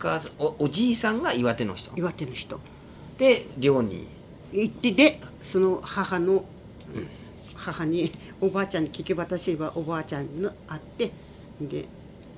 [0.00, 1.92] 母さんおおじいさんが岩手の人？
[1.96, 2.58] 岩手の人。
[3.18, 4.08] で寮に？
[4.52, 6.44] 行ってでその母の、
[7.54, 11.12] 母におばあちゃんに聞き渡せばおばあちゃんのあって
[11.60, 11.84] で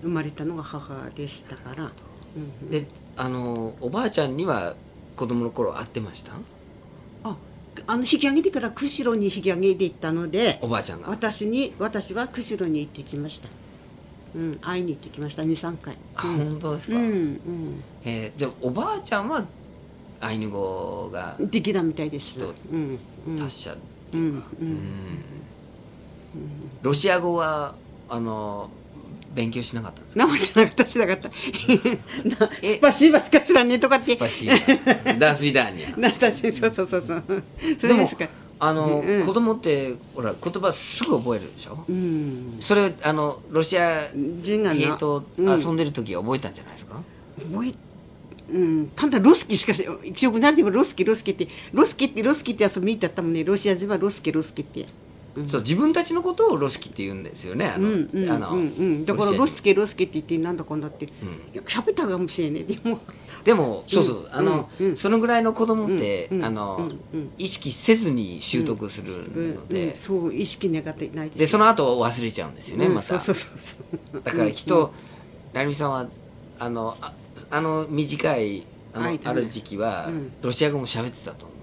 [0.03, 1.93] 生まれたのが母でしたから、
[2.37, 2.87] うん、で
[3.17, 4.75] あのおばあちゃんには
[5.17, 6.33] 子供の頃会ってました？
[7.25, 7.37] あ
[7.87, 11.09] あの引き上げてから釧路に引き上げて行ったのでおばあちゃんが。
[11.09, 13.49] 私に私は釧路に行ってきました、
[14.35, 15.97] うん、会いに行ってきました23回。
[16.17, 17.83] あ本当ですか、うんうん。
[18.05, 19.45] えーじゃあおばあちゃんは
[20.21, 23.39] アイヌ語ができたみたいです人うんうん。
[23.39, 25.19] 達者ってうんいうか、うん。
[26.83, 27.75] ロシア語は
[28.09, 28.71] あの
[29.35, 30.25] 勉強しなかったんですか？
[30.25, 31.29] 何もしなかったしなかった。
[31.29, 34.05] なスパシーバしか知らねえとかって。
[34.05, 35.97] スパシーダンスビダーニャ。
[36.01, 37.23] なしたってそうそうそうそう。
[37.81, 38.29] そでもれですか
[38.65, 39.27] あの、うん。
[39.27, 42.57] 子供ってほら言葉すぐ覚えるでしょ、うん。
[42.61, 47.03] それあのロシア人とうん遊んでる時は覚えたんじゃないですか、
[47.53, 47.75] 覚え
[48.49, 49.85] うん、ただロスキしかし
[50.15, 54.87] 記憶なればロスキロスキってロスキってロスキって遊びに行ったもんねロシア人はロスキロスキって
[55.47, 57.67] そう自分たちのことをロスキって言うんですよね。
[57.67, 58.59] あの、うんうんあのうん。
[58.59, 61.09] うんだからロスケロスケって言ってなんだかんだって、
[61.55, 62.65] 喋ったかもしれない。
[62.65, 63.01] でも。
[63.45, 64.29] でもそうそう、うん。
[64.31, 66.91] あの、そのぐらいの子供って、あの、
[67.39, 69.95] 意識せずに習得するうんので、うん。
[69.95, 72.95] そう意識願ってないでその後忘れちゃうんですよね、うん。
[72.95, 73.19] また。
[73.19, 73.77] そうそうそ
[74.15, 74.93] うだからきっと、
[75.55, 76.09] 成美さんは
[76.59, 77.15] あのあ
[77.51, 80.33] あの短いあの、ある時期は、うん。
[80.43, 81.55] ロシア語も喋ってたと思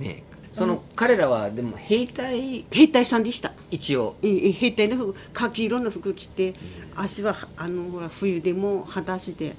[0.00, 0.02] う。
[0.02, 0.22] ね
[0.56, 3.52] その、彼らはでも兵隊兵隊さんでした。
[3.70, 4.16] 一応。
[4.22, 6.54] ええ兵隊の服柿色の服着て
[6.94, 9.54] 足はあのほら冬でも裸足で、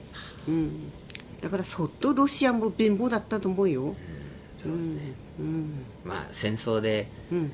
[0.48, 0.92] うん、
[1.40, 3.96] だから相当ロシアも貧乏だったと思うよ、
[4.66, 5.00] うん。
[5.40, 5.86] うん。
[6.04, 7.54] まあ戦争でうん。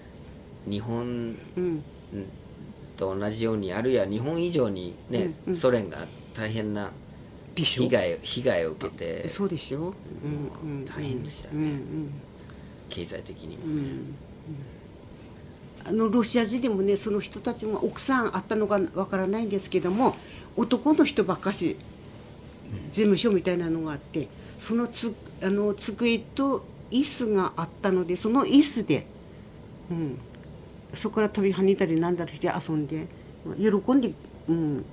[0.65, 1.83] 日本うん。
[2.95, 5.55] と同じようにあるいは日本以上にね、うんうん。
[5.55, 5.97] ソ連が
[6.33, 6.91] 大変な
[7.55, 9.27] 被害被害を受けて。
[9.27, 9.93] そうでしょ、
[10.63, 11.55] うんうん、大変でしたね。
[11.55, 12.13] うんうん
[12.93, 14.15] 経済的にも、うん。
[15.85, 20.15] あのロシア人でもねその人たちも奥さんあったのかわからないんですけども
[20.55, 21.75] 男の人ばっかし
[22.91, 24.29] 事務所みたいなのがあって
[24.59, 29.05] そのつあの机と椅子があったのでその椅子で、
[29.91, 30.19] うん、
[30.93, 33.07] そこから飛び跳ねたりなんだりして遊んで
[33.57, 34.13] 喜んで、
[34.47, 34.85] うん、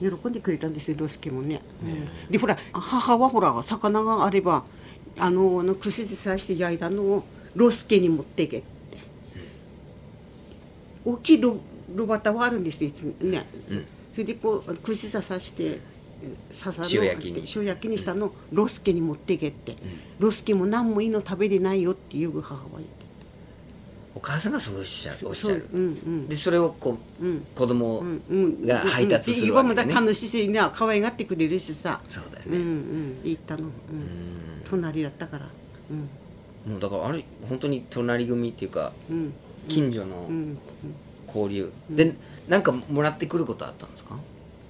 [0.00, 1.62] 喜んでくれたんですよロスケもね。
[1.82, 2.30] うん。
[2.30, 4.64] でほら母はほら魚があれば
[5.18, 7.24] あのあの串で刺して焼いたのを
[7.54, 8.66] ロスケに持っていけって。
[11.04, 11.58] 大きいロ
[11.94, 13.12] ロバタはあるんですよいつも。
[13.20, 13.86] ね、うん。
[14.12, 15.78] それでこう串刺さして
[16.52, 17.44] 刺さ塩焼きに。
[17.56, 19.76] 塩焼きにしたのをロスケに持っていけって、
[20.18, 22.88] ロスケも何もいいの食べれないよっていう母は言って
[24.14, 25.66] お母さんがそうおっしゃるおっしゃる。
[25.70, 26.28] そううんうん。
[26.28, 27.46] でそれをこう、うん。
[27.54, 28.66] 子供うんうん。
[28.66, 32.00] が配達するわけだね、で今もだ楽しいしね可愛がってくれるしさ。
[32.08, 33.22] そうだよね、うんうん。
[33.22, 33.70] で行ったの、うん。
[34.68, 35.48] 隣だったから。
[35.90, 36.08] うん
[36.68, 39.32] もうだからあれ本当に隣組っていうかうん。
[39.68, 40.58] 近所のうん。
[41.26, 42.14] 交流、で
[42.48, 44.16] なんかもらってくることあったんですか？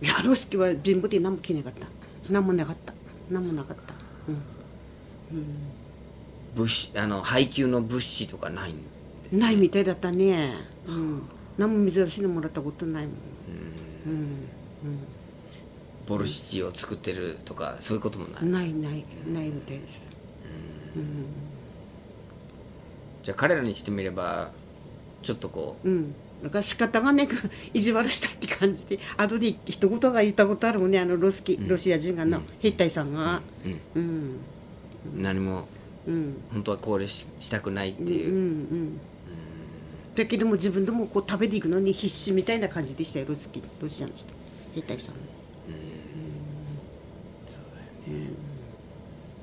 [0.02, 1.86] いやロスケは貧乏で何も着なかった。
[2.32, 2.92] 何もなかった。
[3.30, 3.94] 何もなかった。
[5.32, 5.44] うん。
[6.56, 10.54] 物資あの配給の物資とかないんないみたいだったね、
[10.86, 11.22] うん、
[11.58, 13.14] 何も珍しいのもらったことないもん、
[14.06, 14.48] うん。
[16.06, 20.06] ボルシチを作ってるとかそういうこともない、うん、ないないないみたいです、
[23.28, 24.52] じゃあ彼らにしてみれば
[25.22, 27.34] ちょっとこううん、だから仕方がねく
[27.74, 33.42] 意地悪したって感じで後で一言が言ったことあるもんねあのロスキ、ロシア人がの、兵隊さんが。
[33.94, 34.38] うん。
[35.14, 35.68] 何も
[36.06, 36.36] うん。
[36.50, 38.06] 本当はこれししたくないってう。
[38.06, 39.00] んいうう、ん。
[40.14, 44.26] だけども自分でもこう食べていくのに必死みたいな感じでしたよロスキロシアの人。
[44.74, 45.14] 兵隊さん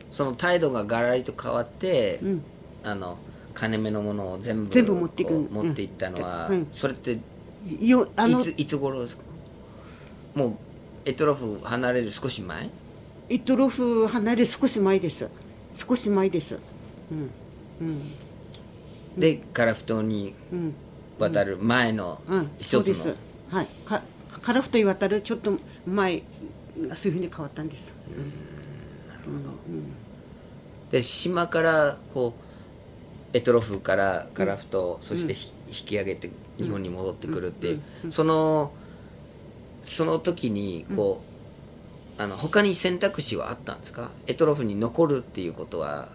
[0.09, 2.41] その態度がガラリと変わって、うん。
[2.83, 3.19] あの
[3.55, 5.33] 金目のものを全部全部持っていく。
[5.49, 6.67] 持っていったのは、うん。
[6.71, 7.17] それって
[7.79, 9.23] よあのいついつ頃ですか？
[10.35, 10.55] もう
[11.05, 12.69] エトロフ離れる少し前？
[13.29, 15.27] イトロフ離れる少し前です。
[15.73, 16.59] 少し前です。
[17.11, 17.29] うん。
[17.87, 18.01] うん。
[19.17, 20.73] でカラフ島にうん。
[21.17, 23.15] 渡る前のうん、一つの、そうです。
[23.49, 24.01] はい、か、
[24.41, 25.53] カラフトに渡るちょっと
[25.87, 26.23] 前、
[26.93, 27.93] そういうふうに変わったんです。
[30.91, 32.44] で島からこう
[33.33, 38.71] エトロフからカラフト、そしてひ引き上げて日本に戻ってくるっていう、その
[39.83, 41.21] その時にこ
[42.17, 44.11] う、あの他に選択肢はあったんですか？
[44.27, 46.09] エトロフに残るっていうことは。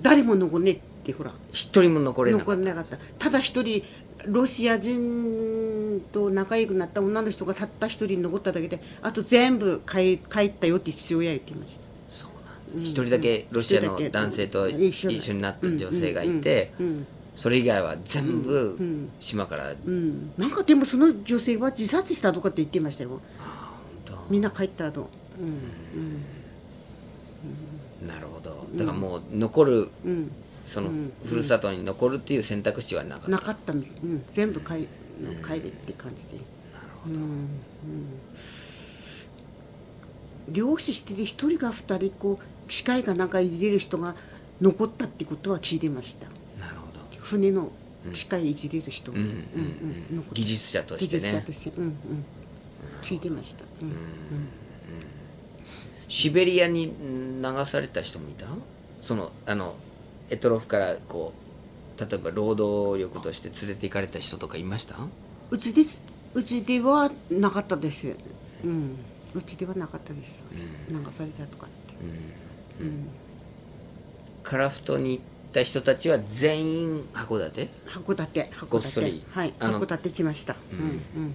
[0.00, 2.50] 誰も残んねえって、ほら、一人も残れなかった。
[2.52, 2.98] 残んなかった。
[3.18, 3.84] ただ一人、
[4.26, 11.81] ロシア人と仲良くなった女の人がたった一人残っただけで、あと全部帰帰ったよって父親言っていました。
[12.72, 12.84] そうなん。
[12.84, 16.72] だ一人だけロシアの男性と一緒になった女性がいて
[17.34, 19.10] それ以外は全部ん。
[19.20, 19.72] 島から。
[19.72, 23.20] うん、なんかでもその女性は自殺したとかって言ってましたよ。
[24.06, 25.08] 本みんな帰った後。
[25.38, 26.22] うん。
[28.00, 28.66] 当なるほど。
[28.74, 29.88] だからもう残る。
[30.66, 31.12] そのうん。
[31.24, 33.30] ふるさとに残るっていう選択肢はなかった。
[33.30, 33.72] なかった。
[33.72, 33.84] ん、
[34.30, 34.86] 全部帰
[35.42, 36.44] 帰れって感じで。
[37.06, 37.14] うん。
[37.14, 37.48] うん。
[40.48, 44.14] 漁師してて一人が二人こう機械がなんかいじれる人が
[44.58, 46.26] 残ったってことは聞いてました。
[46.58, 47.00] なるほど。
[47.20, 47.70] 船の
[48.14, 50.34] 機械いじれる人が、うんうんうん残った。
[50.34, 51.70] 技術者として技術者ねとして。
[51.76, 51.94] うんうん。
[53.02, 53.92] 聞いてました、うん
[56.08, 56.94] シベリアに
[57.42, 58.46] 流された人もいた？
[59.02, 59.74] そのあの
[60.30, 61.34] エトロフからこ
[61.98, 64.96] う例えば労働力として連れて行かれた人とかいました？
[65.50, 66.02] うちです。
[66.32, 68.16] うちではなかったです。
[68.64, 68.96] うん。
[69.34, 70.38] うちではなかったです、
[70.88, 71.94] 流されたとかって。
[72.02, 72.41] うん
[74.42, 77.68] カラフトに行った人たちは全員函館？
[77.86, 79.22] 函館函館。
[79.30, 80.56] はい函館来ました。
[80.72, 80.78] うん。
[80.80, 80.82] う
[81.26, 81.34] ん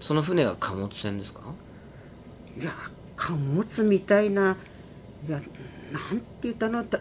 [0.00, 1.40] その船は貨物船ですか？
[2.58, 2.72] いや
[3.16, 4.56] 貨物みたいな
[5.28, 5.40] いや
[5.92, 6.82] なんて言ったの？
[6.88, 7.00] だ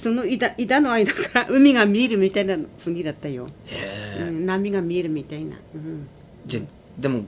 [0.00, 3.48] その板板の間から海が見えるみたいな船だったよ、
[4.20, 6.06] うん、波が見えるみたいな、うん、
[6.46, 6.60] じゃ
[6.96, 7.24] でも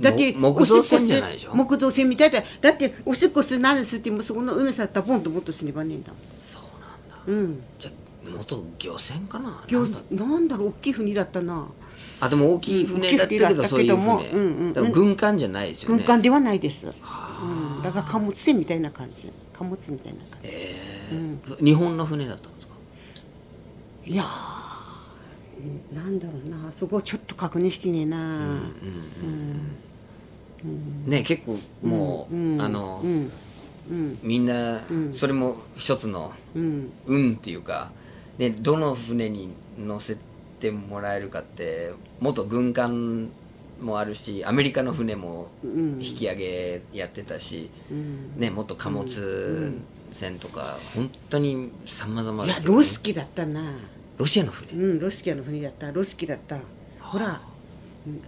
[0.00, 1.54] だっても木造船じゃないでしょ？
[1.54, 2.42] 木造船みたいだ。
[2.60, 6.20] だっておしっこする何すってもそこの海さったらポンともっと死ねばねえんだもん。
[6.36, 7.22] そうなんだ。
[7.26, 7.62] うん。
[7.78, 9.64] じゃあ元漁船かな？
[9.68, 10.24] 行なんだ？
[10.24, 11.66] なんだろう大きい船だったな。
[12.20, 14.92] あでも大きい船だったけ大きい船だったどそういうけども船、うんうん。
[14.92, 15.96] 軍艦じゃないですよね。
[15.98, 19.30] 軍艦ではないです、うん、だから貨物船みたいな感じ。
[19.52, 20.48] 貨物みたいな感じ。
[20.48, 21.08] え。
[21.12, 21.40] うん。
[21.54, 22.74] ー日本の船だったんですか？
[24.06, 26.72] いやーなんだろうな。
[26.78, 28.58] そこをちょっと確認してねえな、
[31.06, 33.02] ね結構もう、うんあの、
[34.22, 35.12] みんなうん。
[35.12, 36.90] それも一つのうん。
[37.06, 37.90] 運っていうか、
[38.38, 40.16] ね、どの船に乗せ
[40.60, 43.28] てもらえるかって元軍艦
[43.80, 45.98] もあるしアメリカの船もうん。
[46.00, 48.38] 引き上げやってたし、うん。
[48.38, 49.74] ね、元貨物
[50.12, 53.60] 船とか本当にさまざまいやロスキだったな。
[54.16, 54.72] ロシアの船？
[54.72, 55.90] うんロスキアの船だった。
[55.90, 56.58] ロスキだった。
[57.00, 57.42] ほら
[58.06, 58.22] うん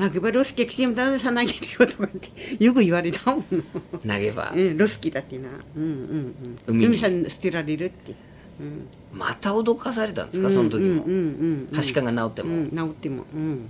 [0.00, 4.52] 投げばロスキ来てもダメさ投げるよとかってよく言われたもん投げば。
[4.56, 5.48] うんロスキだってな。
[5.76, 6.58] うんうんうん。
[6.66, 6.86] 海に。
[6.86, 8.14] 海さん捨てられるって。
[8.60, 8.88] うん。
[9.12, 11.76] また脅かされたんですかその時も、うんうんうんうん。
[11.76, 13.24] はしかが治っても、うん治っても。
[13.34, 13.66] うん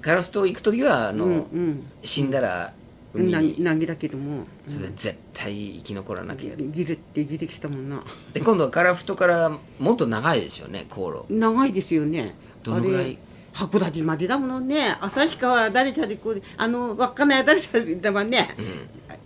[0.00, 1.82] カラフト行く時はあの、うんうん。
[2.02, 2.72] 死んだら
[3.12, 3.26] うん。
[3.34, 4.44] 海に、な投げだけども。
[4.68, 8.02] それで絶対生き残らなきゃ、ギルって出てきたもんな。
[8.32, 11.32] で今度はカラフトからもっと長いですよね航路。
[11.34, 12.34] 長いですよね。
[12.62, 13.18] どのぐらい？
[13.52, 14.96] 函館までだものね。
[15.00, 18.48] 旭川誰さでこうあの稚内誰さだわね、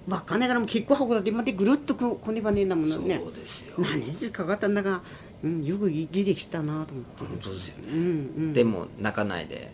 [0.09, 3.20] 稚内からも結構函館までぐるっとここねばねえんだものね。
[3.22, 3.75] そうですよ。
[3.79, 5.03] 何日かかったんだが、
[5.43, 7.25] うん、よく出てきたなと思って。
[7.25, 8.53] 本当ですよね、うんうん。
[8.53, 9.70] でも泣かないで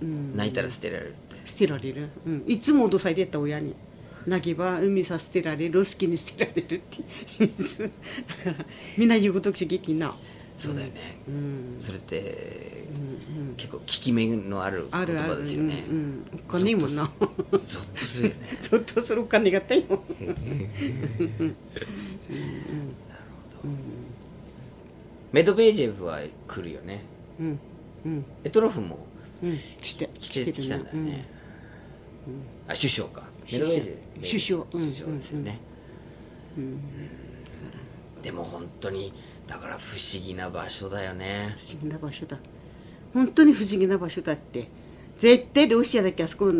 [0.00, 0.36] うん。
[0.36, 3.74] 泣いたら捨てられるって、捨てられる、うん、いつも脅されてた親に。
[4.26, 6.80] 泣けば海さ捨てられる好きに捨てられるって
[8.46, 8.64] だから
[8.96, 10.14] みんな言うこと聞いてんな
[10.56, 11.76] そうだよね、うん。
[11.78, 13.54] それって、うんうん。
[13.56, 15.84] 結構効き目のある言葉ですよね。
[15.88, 17.10] うんうん、お金もんな。
[17.50, 18.58] ゾッとするよね。
[18.60, 19.82] ちょっとするお金があったよ
[25.32, 27.02] メドベージェフは来るよね。
[27.40, 27.58] うん
[28.06, 28.24] うん。
[28.44, 28.98] エトロフも。
[29.42, 29.58] うん。
[29.80, 31.28] 来て来てきたんだよね、
[32.68, 33.22] あ首相か。
[33.50, 34.28] メ首相ドベージェフ。
[34.28, 34.60] 首相。
[34.62, 34.68] うん。
[34.70, 35.58] 首相ですよね、
[38.22, 39.12] でも本当に
[39.46, 41.56] だから不思議な場所だよね。
[41.58, 42.38] 不思議な場所だ。
[43.12, 44.68] 本当に不思議な場所だって。
[45.16, 46.52] 絶対ロシアだけあそこ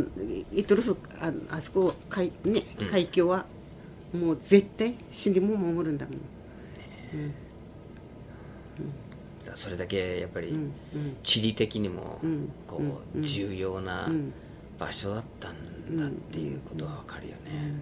[0.52, 3.46] イトルフああそこ海,、ね、海峡は
[4.12, 6.16] もう絶対死んでも守るんだもん。
[9.54, 10.72] それだけやっぱりうんうん。
[11.22, 12.48] 地理的にもうん。
[12.66, 12.80] こ
[13.14, 14.32] ううん重要なうん。
[14.78, 17.72] 場所だったんだっていうことはわかるよね。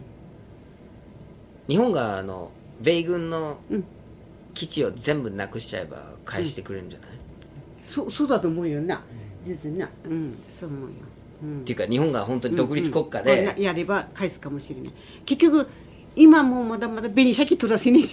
[1.69, 2.51] 日本があの
[2.81, 3.85] 米軍のうん
[4.55, 7.09] 基地を全部なくしちゃえば返してくれるんじゃない、
[7.83, 9.03] そうそうだと思うよな。
[9.45, 9.89] 実にな。
[10.05, 10.39] うん。
[10.51, 10.89] そう思うよ、
[11.43, 11.61] うん。
[11.61, 13.29] っていうか日本が本当に独立国家うん。
[13.29, 14.93] うんで、やれば返すかもしれない。
[15.25, 15.69] 結局
[16.15, 18.07] 今もうまだまだ紅鮭取らせに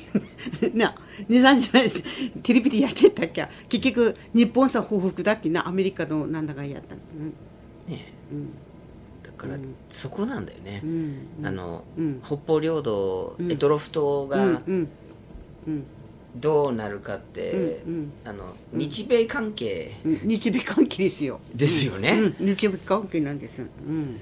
[0.73, 0.95] な。
[1.27, 1.89] 23時前
[2.41, 3.45] テレビでやってたっけ？
[3.67, 5.67] 結局日本さ報復だってな。
[5.67, 7.33] アメリカのなんだかやったうん。
[7.91, 8.49] ねうん。
[9.21, 11.27] だからうんそこなんだよね、うん。
[11.43, 12.21] あの、うん。
[12.25, 13.51] 北方領土、うん。
[13.51, 14.29] エトロフ島うん。
[14.29, 14.89] がうん。
[15.67, 15.83] うん
[16.35, 18.11] どうなるかって、うんうん。
[18.23, 19.99] あの日米関係。
[20.05, 20.19] うん。
[20.23, 21.39] 日米関係ですよ。
[21.53, 22.55] ですよね、うん。
[22.55, 23.65] 日米関係なんですよ。
[23.87, 24.15] うん。
[24.15, 24.21] ね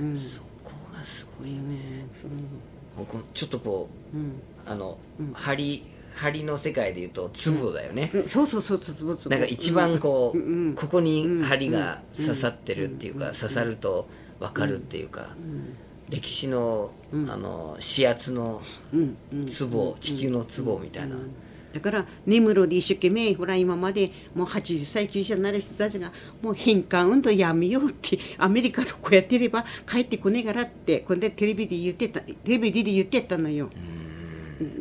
[0.00, 0.18] うん。
[0.18, 2.30] そこがすごいよね、そう。
[2.30, 4.32] もうこうちょっとこううん。
[4.66, 5.32] あの、うん。
[5.34, 5.84] 針
[6.14, 13.34] 針の世界でいうと壺だよね、そうそうそうそうなんか一番こう、ここに針が刺さってるっていうか、うん。
[13.34, 14.06] 刺さると
[14.38, 15.74] 分かるっていうか、うん。
[16.10, 17.30] 歴史の,、うん。
[17.30, 21.34] あの指圧の壺、地球の壺みたいな、うん
[21.72, 26.12] だから根室で一生懸命ほら今までもう80歳90歳になる人たちが
[26.42, 33.70] もう返還運動やめようってアメリカとこうやってれば帰ってこねえからってこれでテレビで言ってたテレビで言ってたのよ。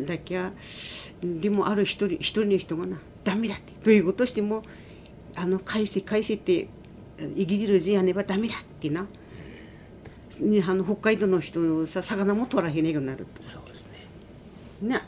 [0.05, 0.49] だけど
[1.23, 4.63] でもある一人一人の人がなダメだってどういうことしても
[5.35, 6.67] あの返せ返せって
[7.35, 9.07] 生き汁じやねばダメだってな。
[10.39, 15.01] にあの北海道の人さ魚も取らへんねえようになるそうですとね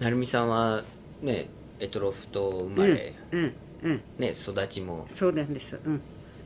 [0.00, 0.84] 成美さんは
[1.26, 1.48] ね
[1.78, 3.52] エトロフと生まれ、うん
[3.82, 5.06] うんね育ちも。
[5.14, 5.78] そうなんです。
[5.84, 6.00] うん。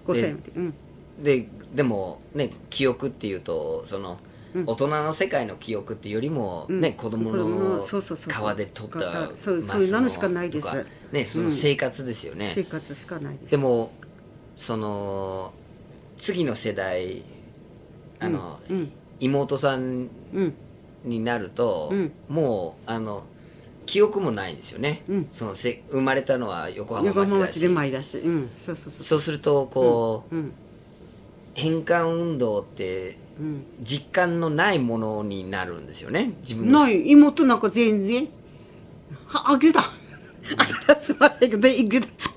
[0.06, 0.52] 5歳まで。
[0.56, 0.74] うん。
[1.22, 4.18] ででもね記憶っていうとその、
[4.54, 4.64] うん。
[4.66, 6.80] 大人の世界の記憶っていうよりも、うん。
[6.80, 10.66] ね子供ののそうそうそう川で取ったかそうマスそういうのしかないです。
[10.66, 13.50] とかねその生活ですよね、生活しかないです。
[13.52, 13.92] でも
[14.56, 15.52] その
[16.18, 17.22] 次の世代
[18.18, 18.92] あの、うん。
[19.20, 20.54] 妹さんうん。
[21.04, 22.12] になると、うん。
[22.28, 23.24] もうあの
[23.90, 25.28] 記憶もないんですよね、うん。
[25.32, 27.32] そのせ生まれたのは横浜横町だし。
[27.32, 28.18] 浜町で前だし。
[28.18, 28.50] うん。
[28.56, 29.02] そうそうそう。
[29.02, 30.52] そうするとこう、うん。
[31.54, 33.64] 返還運動ってうん。
[33.82, 36.34] 実感のないものになるんですよね。
[36.40, 37.10] 自分のない。
[37.10, 38.28] 妹なんか全然
[39.26, 41.68] はあげだあらすいませんけど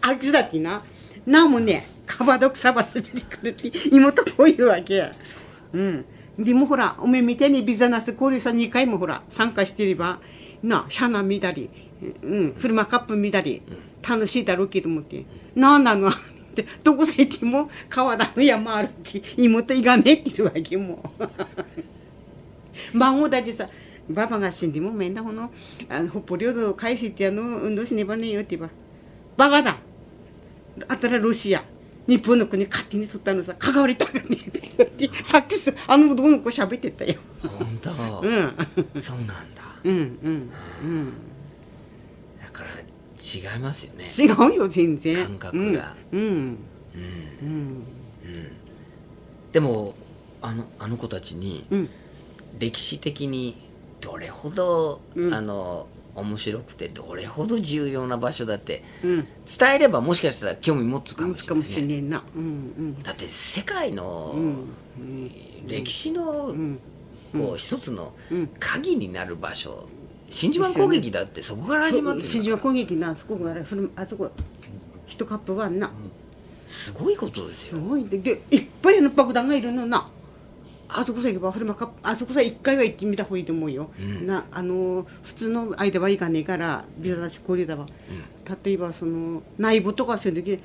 [0.02, 0.82] あげだってな。
[1.28, 4.96] なもねカバドクサバスビてくるって妹こういうわけ。
[4.96, 5.12] や
[5.72, 5.80] う。
[5.80, 6.06] ん。
[6.40, 10.20] でもほらおめえみたいにビザナス交流さ2回もほら参加してれば
[10.64, 11.70] なシャナ見たり
[12.24, 13.62] うんフルマカップ見たり
[14.08, 16.10] 楽しいだろうけどもってなんなの？
[16.10, 16.12] っ
[16.56, 21.12] てどこさ行っても川田の山あるって妹いがねえって言うわけも。
[22.94, 23.68] う孫たちさ
[24.10, 25.52] ババが死んでもめんだほの
[25.90, 28.74] あの北方領土を返せってあの運動しねばねえよって言えば
[29.38, 29.78] バカだ。
[30.88, 31.64] あったらロシア
[32.08, 37.16] 日本の国勝手に取ったのさ関わりたくねえって言ってさっきさあの男の子喋ってたよ。
[37.42, 37.94] 本当、う
[38.28, 39.02] ん。
[39.02, 40.50] そうなんだうんうん
[40.84, 41.14] うん。
[42.42, 42.70] だから
[43.54, 44.10] 違いますよね。
[44.18, 45.26] 違うよ全然。
[45.26, 45.96] 感覚が。
[46.12, 46.20] うん。
[46.22, 46.30] うん。
[46.30, 46.58] うん。
[46.96, 47.86] うん。
[49.52, 49.94] でも
[50.42, 51.90] あのあの子たちにうん。
[52.60, 53.58] 歴史的に
[54.02, 55.34] どれほど、うん。
[55.34, 59.28] あの面白くてどれほど重要な場所だってうん。
[59.46, 63.02] 伝えればもしかしたら興味持つかもしれない、ね、ねえなうん。
[63.04, 64.70] だって世界のうん。
[65.68, 66.80] 歴史のうん
[67.34, 68.50] こう一つのうん。
[68.60, 69.90] 鍵になる場所。
[70.30, 74.32] 真珠湾攻撃だってそこから始まってる真珠湾攻撃なそこがふるあそこ
[75.06, 75.92] 一カップワンな。
[76.66, 77.78] すごいことですよ。
[77.78, 80.10] すごいででいっぱいの爆弾がいるのな。
[80.96, 84.28] あそこさ行けばフルマカップあそこさ一回は行ってみた方がいいと思うよ、うん。
[84.28, 87.88] なあの普通の間は行かねえからビザなし交流だわ、
[88.64, 90.60] 例えばその内部とかそういう時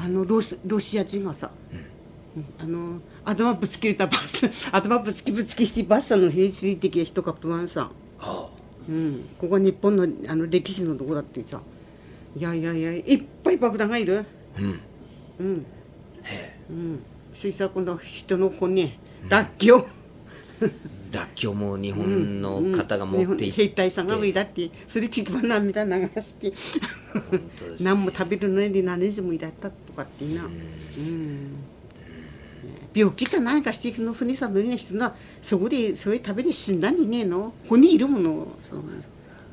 [0.00, 1.50] あのロスロシア人がさ、
[2.36, 2.44] うん。
[2.58, 4.50] あの頭ぶつけれたバス。
[4.72, 7.90] 頭ぶつきぶつきしてバスさんの平地的な人カップワンさ。
[8.20, 8.48] あ
[8.86, 11.62] うん、ここは日本のあの歴史のとこだってさ。
[12.36, 14.18] いやいやいやいっぱい爆弾がいる。
[14.18, 14.24] あ
[14.60, 14.80] うん。
[15.40, 15.66] うん。
[16.22, 17.00] へうん。
[17.32, 18.98] そしたら今度人の子ね
[19.28, 19.86] らっきょう。
[20.60, 20.70] え
[21.12, 26.52] らっきょうも日本の方が持っていって、兵隊さんが上だってそれちくば涙流して。
[27.30, 27.84] 本当ですね。
[27.86, 30.44] 何も食べるのに何日もいだったとかってな。
[30.44, 31.73] うん
[32.94, 37.52] 病気か何かしていくの船さんのような人がそこでそれ食べて死んだんじゃねえの？
[37.68, 38.82] 骨いるものそう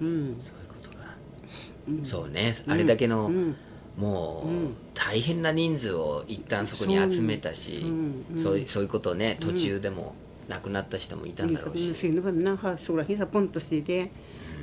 [0.01, 0.35] うん。
[0.39, 2.53] そういうことが、そうね。
[2.67, 3.55] あれだけの、うん。
[3.97, 8.25] もう、うん大変な人数を一旦そこに集めたしそううん。
[8.31, 8.37] うん。
[8.37, 10.13] そういそういうことをね途中でも
[10.47, 14.11] 亡くなった人もいたんだろうし、そういうのがなんかそこら辺さポンとしてて。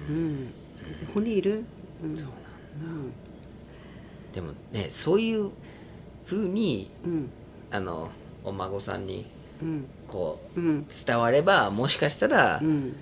[0.09, 0.49] うん。
[1.13, 1.65] 骨いる？
[2.05, 2.17] うん。
[2.17, 2.29] そう
[4.33, 5.51] でもねそういう
[6.27, 7.31] ふうにうん。
[7.73, 8.11] あの
[8.49, 9.27] お孫さんに
[9.63, 9.87] うん。
[10.09, 10.87] こううん。
[11.07, 12.97] 伝わればもしかしたらうん。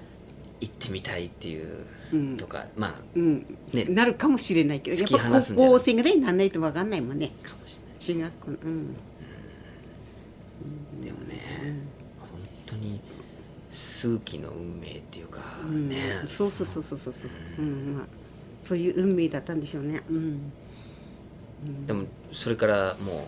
[0.60, 2.36] 行ってみたいっていう、うん。
[2.36, 3.56] とかまあうん。
[3.72, 3.84] ね。
[3.86, 7.32] なるかもしれないけどやっぱ高校生ぐらいにならないと分かんないもんね。
[7.42, 7.78] かもし
[8.08, 8.30] れない。
[8.30, 8.56] 中学校の。
[8.56, 8.94] うん。
[11.04, 11.76] でもね、
[12.18, 12.28] 本
[12.64, 13.00] 当に
[13.70, 15.88] 数奇の運命っていうか、うん。
[15.88, 17.30] ねそうそうそうそうそうそう。
[17.58, 17.94] うん。
[17.96, 18.06] まあ
[18.60, 20.02] そういう運命だったんでしょうね。
[20.08, 20.52] うん。
[21.86, 23.24] でもそれからもう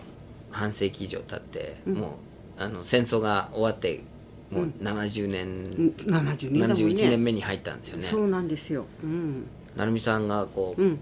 [0.51, 2.19] 半世紀以上経って、も
[2.59, 4.03] うあの戦争が終わって
[4.51, 5.95] もう70う年、ん。
[5.97, 6.67] 72年ね。
[6.67, 8.05] 71年目に入ったんですよね。
[8.05, 8.87] そうなんですよ。
[9.03, 9.47] うん。
[9.77, 10.99] 成美さんがこう、うん。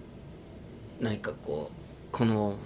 [1.01, 1.77] 何かこう
[2.11, 2.57] この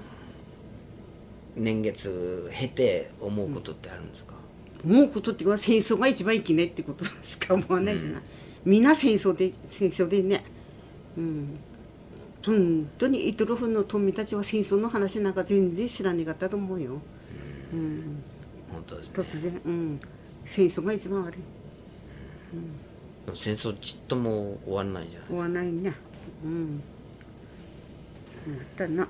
[1.56, 4.34] 年月経て思うことってあるんですか、
[4.84, 7.54] 思うことっていうのは戦争が一番いけないってことしか？
[7.54, 8.22] 思わないじゃない、
[8.64, 10.44] みんな戦争で戦争でね。
[11.18, 11.58] うん
[12.44, 17.00] 本当にイトロフの富たちは戦争の話なんか全然知らなかったと思うよ、
[17.72, 18.22] うん、
[18.72, 19.14] 本当ですね。
[19.14, 20.00] 突然、うん、
[20.46, 21.38] 戦争が一番悪い。
[23.26, 25.94] でも戦争ちっとも終わらないじゃない終わらないね。
[26.44, 26.82] うん。
[28.46, 29.08] 思ったな。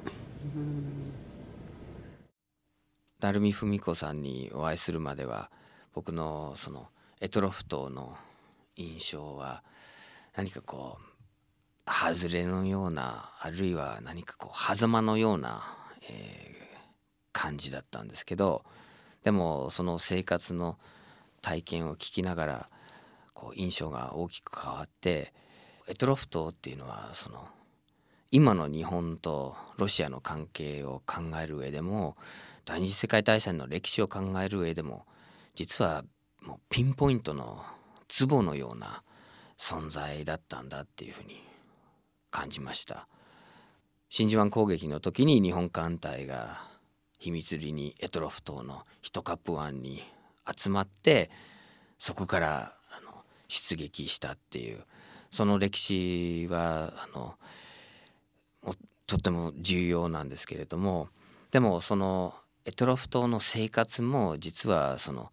[3.21, 5.51] 成美文子さんにお会いするまでは
[5.95, 6.89] 僕のその
[7.21, 8.17] エトロフ島の
[8.77, 9.63] 印象は
[10.35, 11.10] 何かこう
[11.91, 15.77] 外れのようなあるいは何かこう狭間のような、
[16.09, 16.51] えー
[17.33, 18.65] 感じだったんですけど
[19.23, 20.79] でもその生活の
[21.43, 22.71] 体験を聞きながら
[23.35, 25.33] こう印象が大きく変わって
[25.89, 27.49] エトロフ島っていうのはその
[28.31, 32.17] 今の日本とロシアの関係を考える上でも
[32.65, 35.07] 第二次世界大戦の歴史を考える上でも
[35.55, 36.05] 実は
[36.43, 37.65] もうピンポイントの
[38.29, 39.03] 壺のような
[39.59, 41.43] 存在だったんだっていうふうに
[42.31, 43.07] 感じました。
[44.09, 46.63] 真珠湾攻撃の時に日本艦隊が
[47.19, 50.03] 秘密裏にエトロフ島のヒトカップ湾に
[50.57, 51.31] 集まって
[51.99, 53.13] そこからあの
[53.47, 54.81] 出撃したっていう
[55.31, 57.35] その歴史はあの
[59.07, 61.09] とっても重要なんですけれども
[61.51, 65.31] でもそのエトロフ島の生活も実はその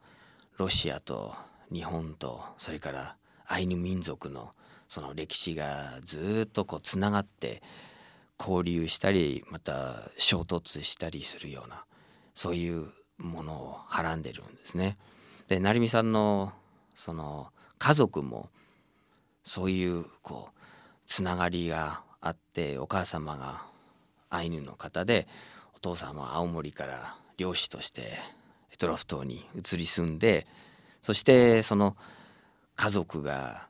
[0.57, 1.35] ロシアと
[1.71, 4.51] 日本とそれからアイヌ民族の
[4.89, 7.61] その歴史がずっとこうつながって
[8.39, 11.83] 交流したりまた衝突したりするような
[12.35, 14.97] そういうものをはらんでるんですね。
[15.47, 16.53] で成美さんの
[16.93, 18.49] その家族も
[19.43, 20.59] そういうこう
[21.07, 23.63] つながりがあってお母様が
[24.29, 25.27] アイヌの方で
[25.75, 28.19] お父さんは青森から漁師として
[28.71, 30.45] エトロフ島に移り住んで
[31.01, 31.95] そしてその
[32.75, 33.67] 家族が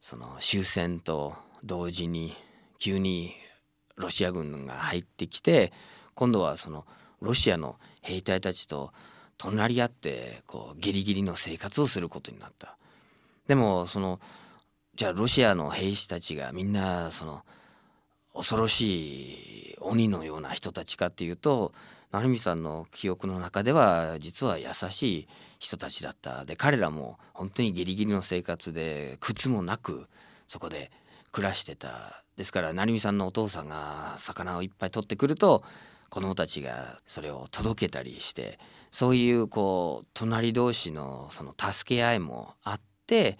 [0.00, 1.34] その終戦と
[1.64, 2.36] 同時に
[2.78, 3.34] 急に
[3.96, 5.72] ロシア軍が入ってきて
[6.14, 6.84] 今度はその
[7.20, 8.92] ロシアの兵隊たちと
[9.36, 12.76] 隣り合ってこうギリギリの生活をすることになった。
[13.46, 14.20] でもその
[14.94, 17.42] じゃあロシアの兵士たちがみんなその
[18.34, 21.72] 恐ろしい鬼のような人たちかっていうと
[22.10, 25.28] 成美さんの記憶の中では実は優しい
[25.58, 30.06] 人たちだったで彼らも本当にギリギリの生活で靴もなく
[30.46, 30.90] そこで
[31.32, 35.62] 暮らしてたですから成美さんのお父さんが魚をいっぱい取ってくると
[36.08, 38.58] 子供たちがそれを届けたりして
[38.90, 43.38] そういうこう隣同士のその助け合いもあって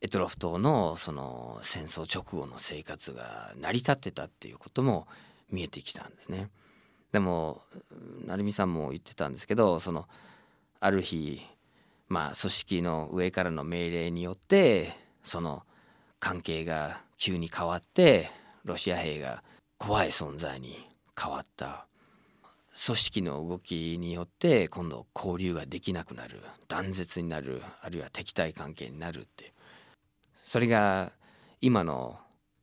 [0.00, 5.08] エトロフ島のその戦争直後の生活が成り立ってたっていうことも
[5.50, 6.50] 見えてきたんですね。
[7.14, 7.62] でも
[8.26, 10.08] 成美さんも言ってたんですけどその
[10.80, 11.40] ある日
[12.08, 15.62] まあ組織の上からの命令によってその
[16.18, 18.32] 関係が急に変わって
[18.64, 19.44] ロシア兵が
[19.78, 21.86] 怖い存在に変わった。
[22.86, 26.42] 組織の動きによって今度交流ができなくなる。
[26.66, 27.62] 断絶になる。
[27.80, 29.52] あるいは敵対関係になるって。
[30.44, 31.12] それが
[31.60, 32.18] 今の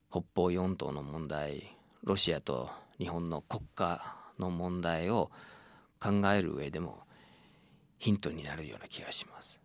[0.10, 5.32] 北方四島の問題ロシアと日本の国家の問題を
[6.02, 7.04] 考える上でも
[7.98, 9.60] ヒントになるような気がします。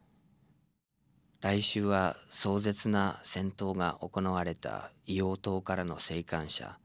[1.40, 6.78] 来週は壮絶な戦闘が行われた硫黄島からの生還者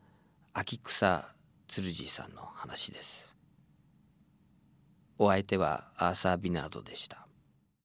[0.54, 1.30] 秋草
[1.68, 3.34] 鶴治さんの話です。
[5.18, 7.28] お相手はアーサー・ビナードでした。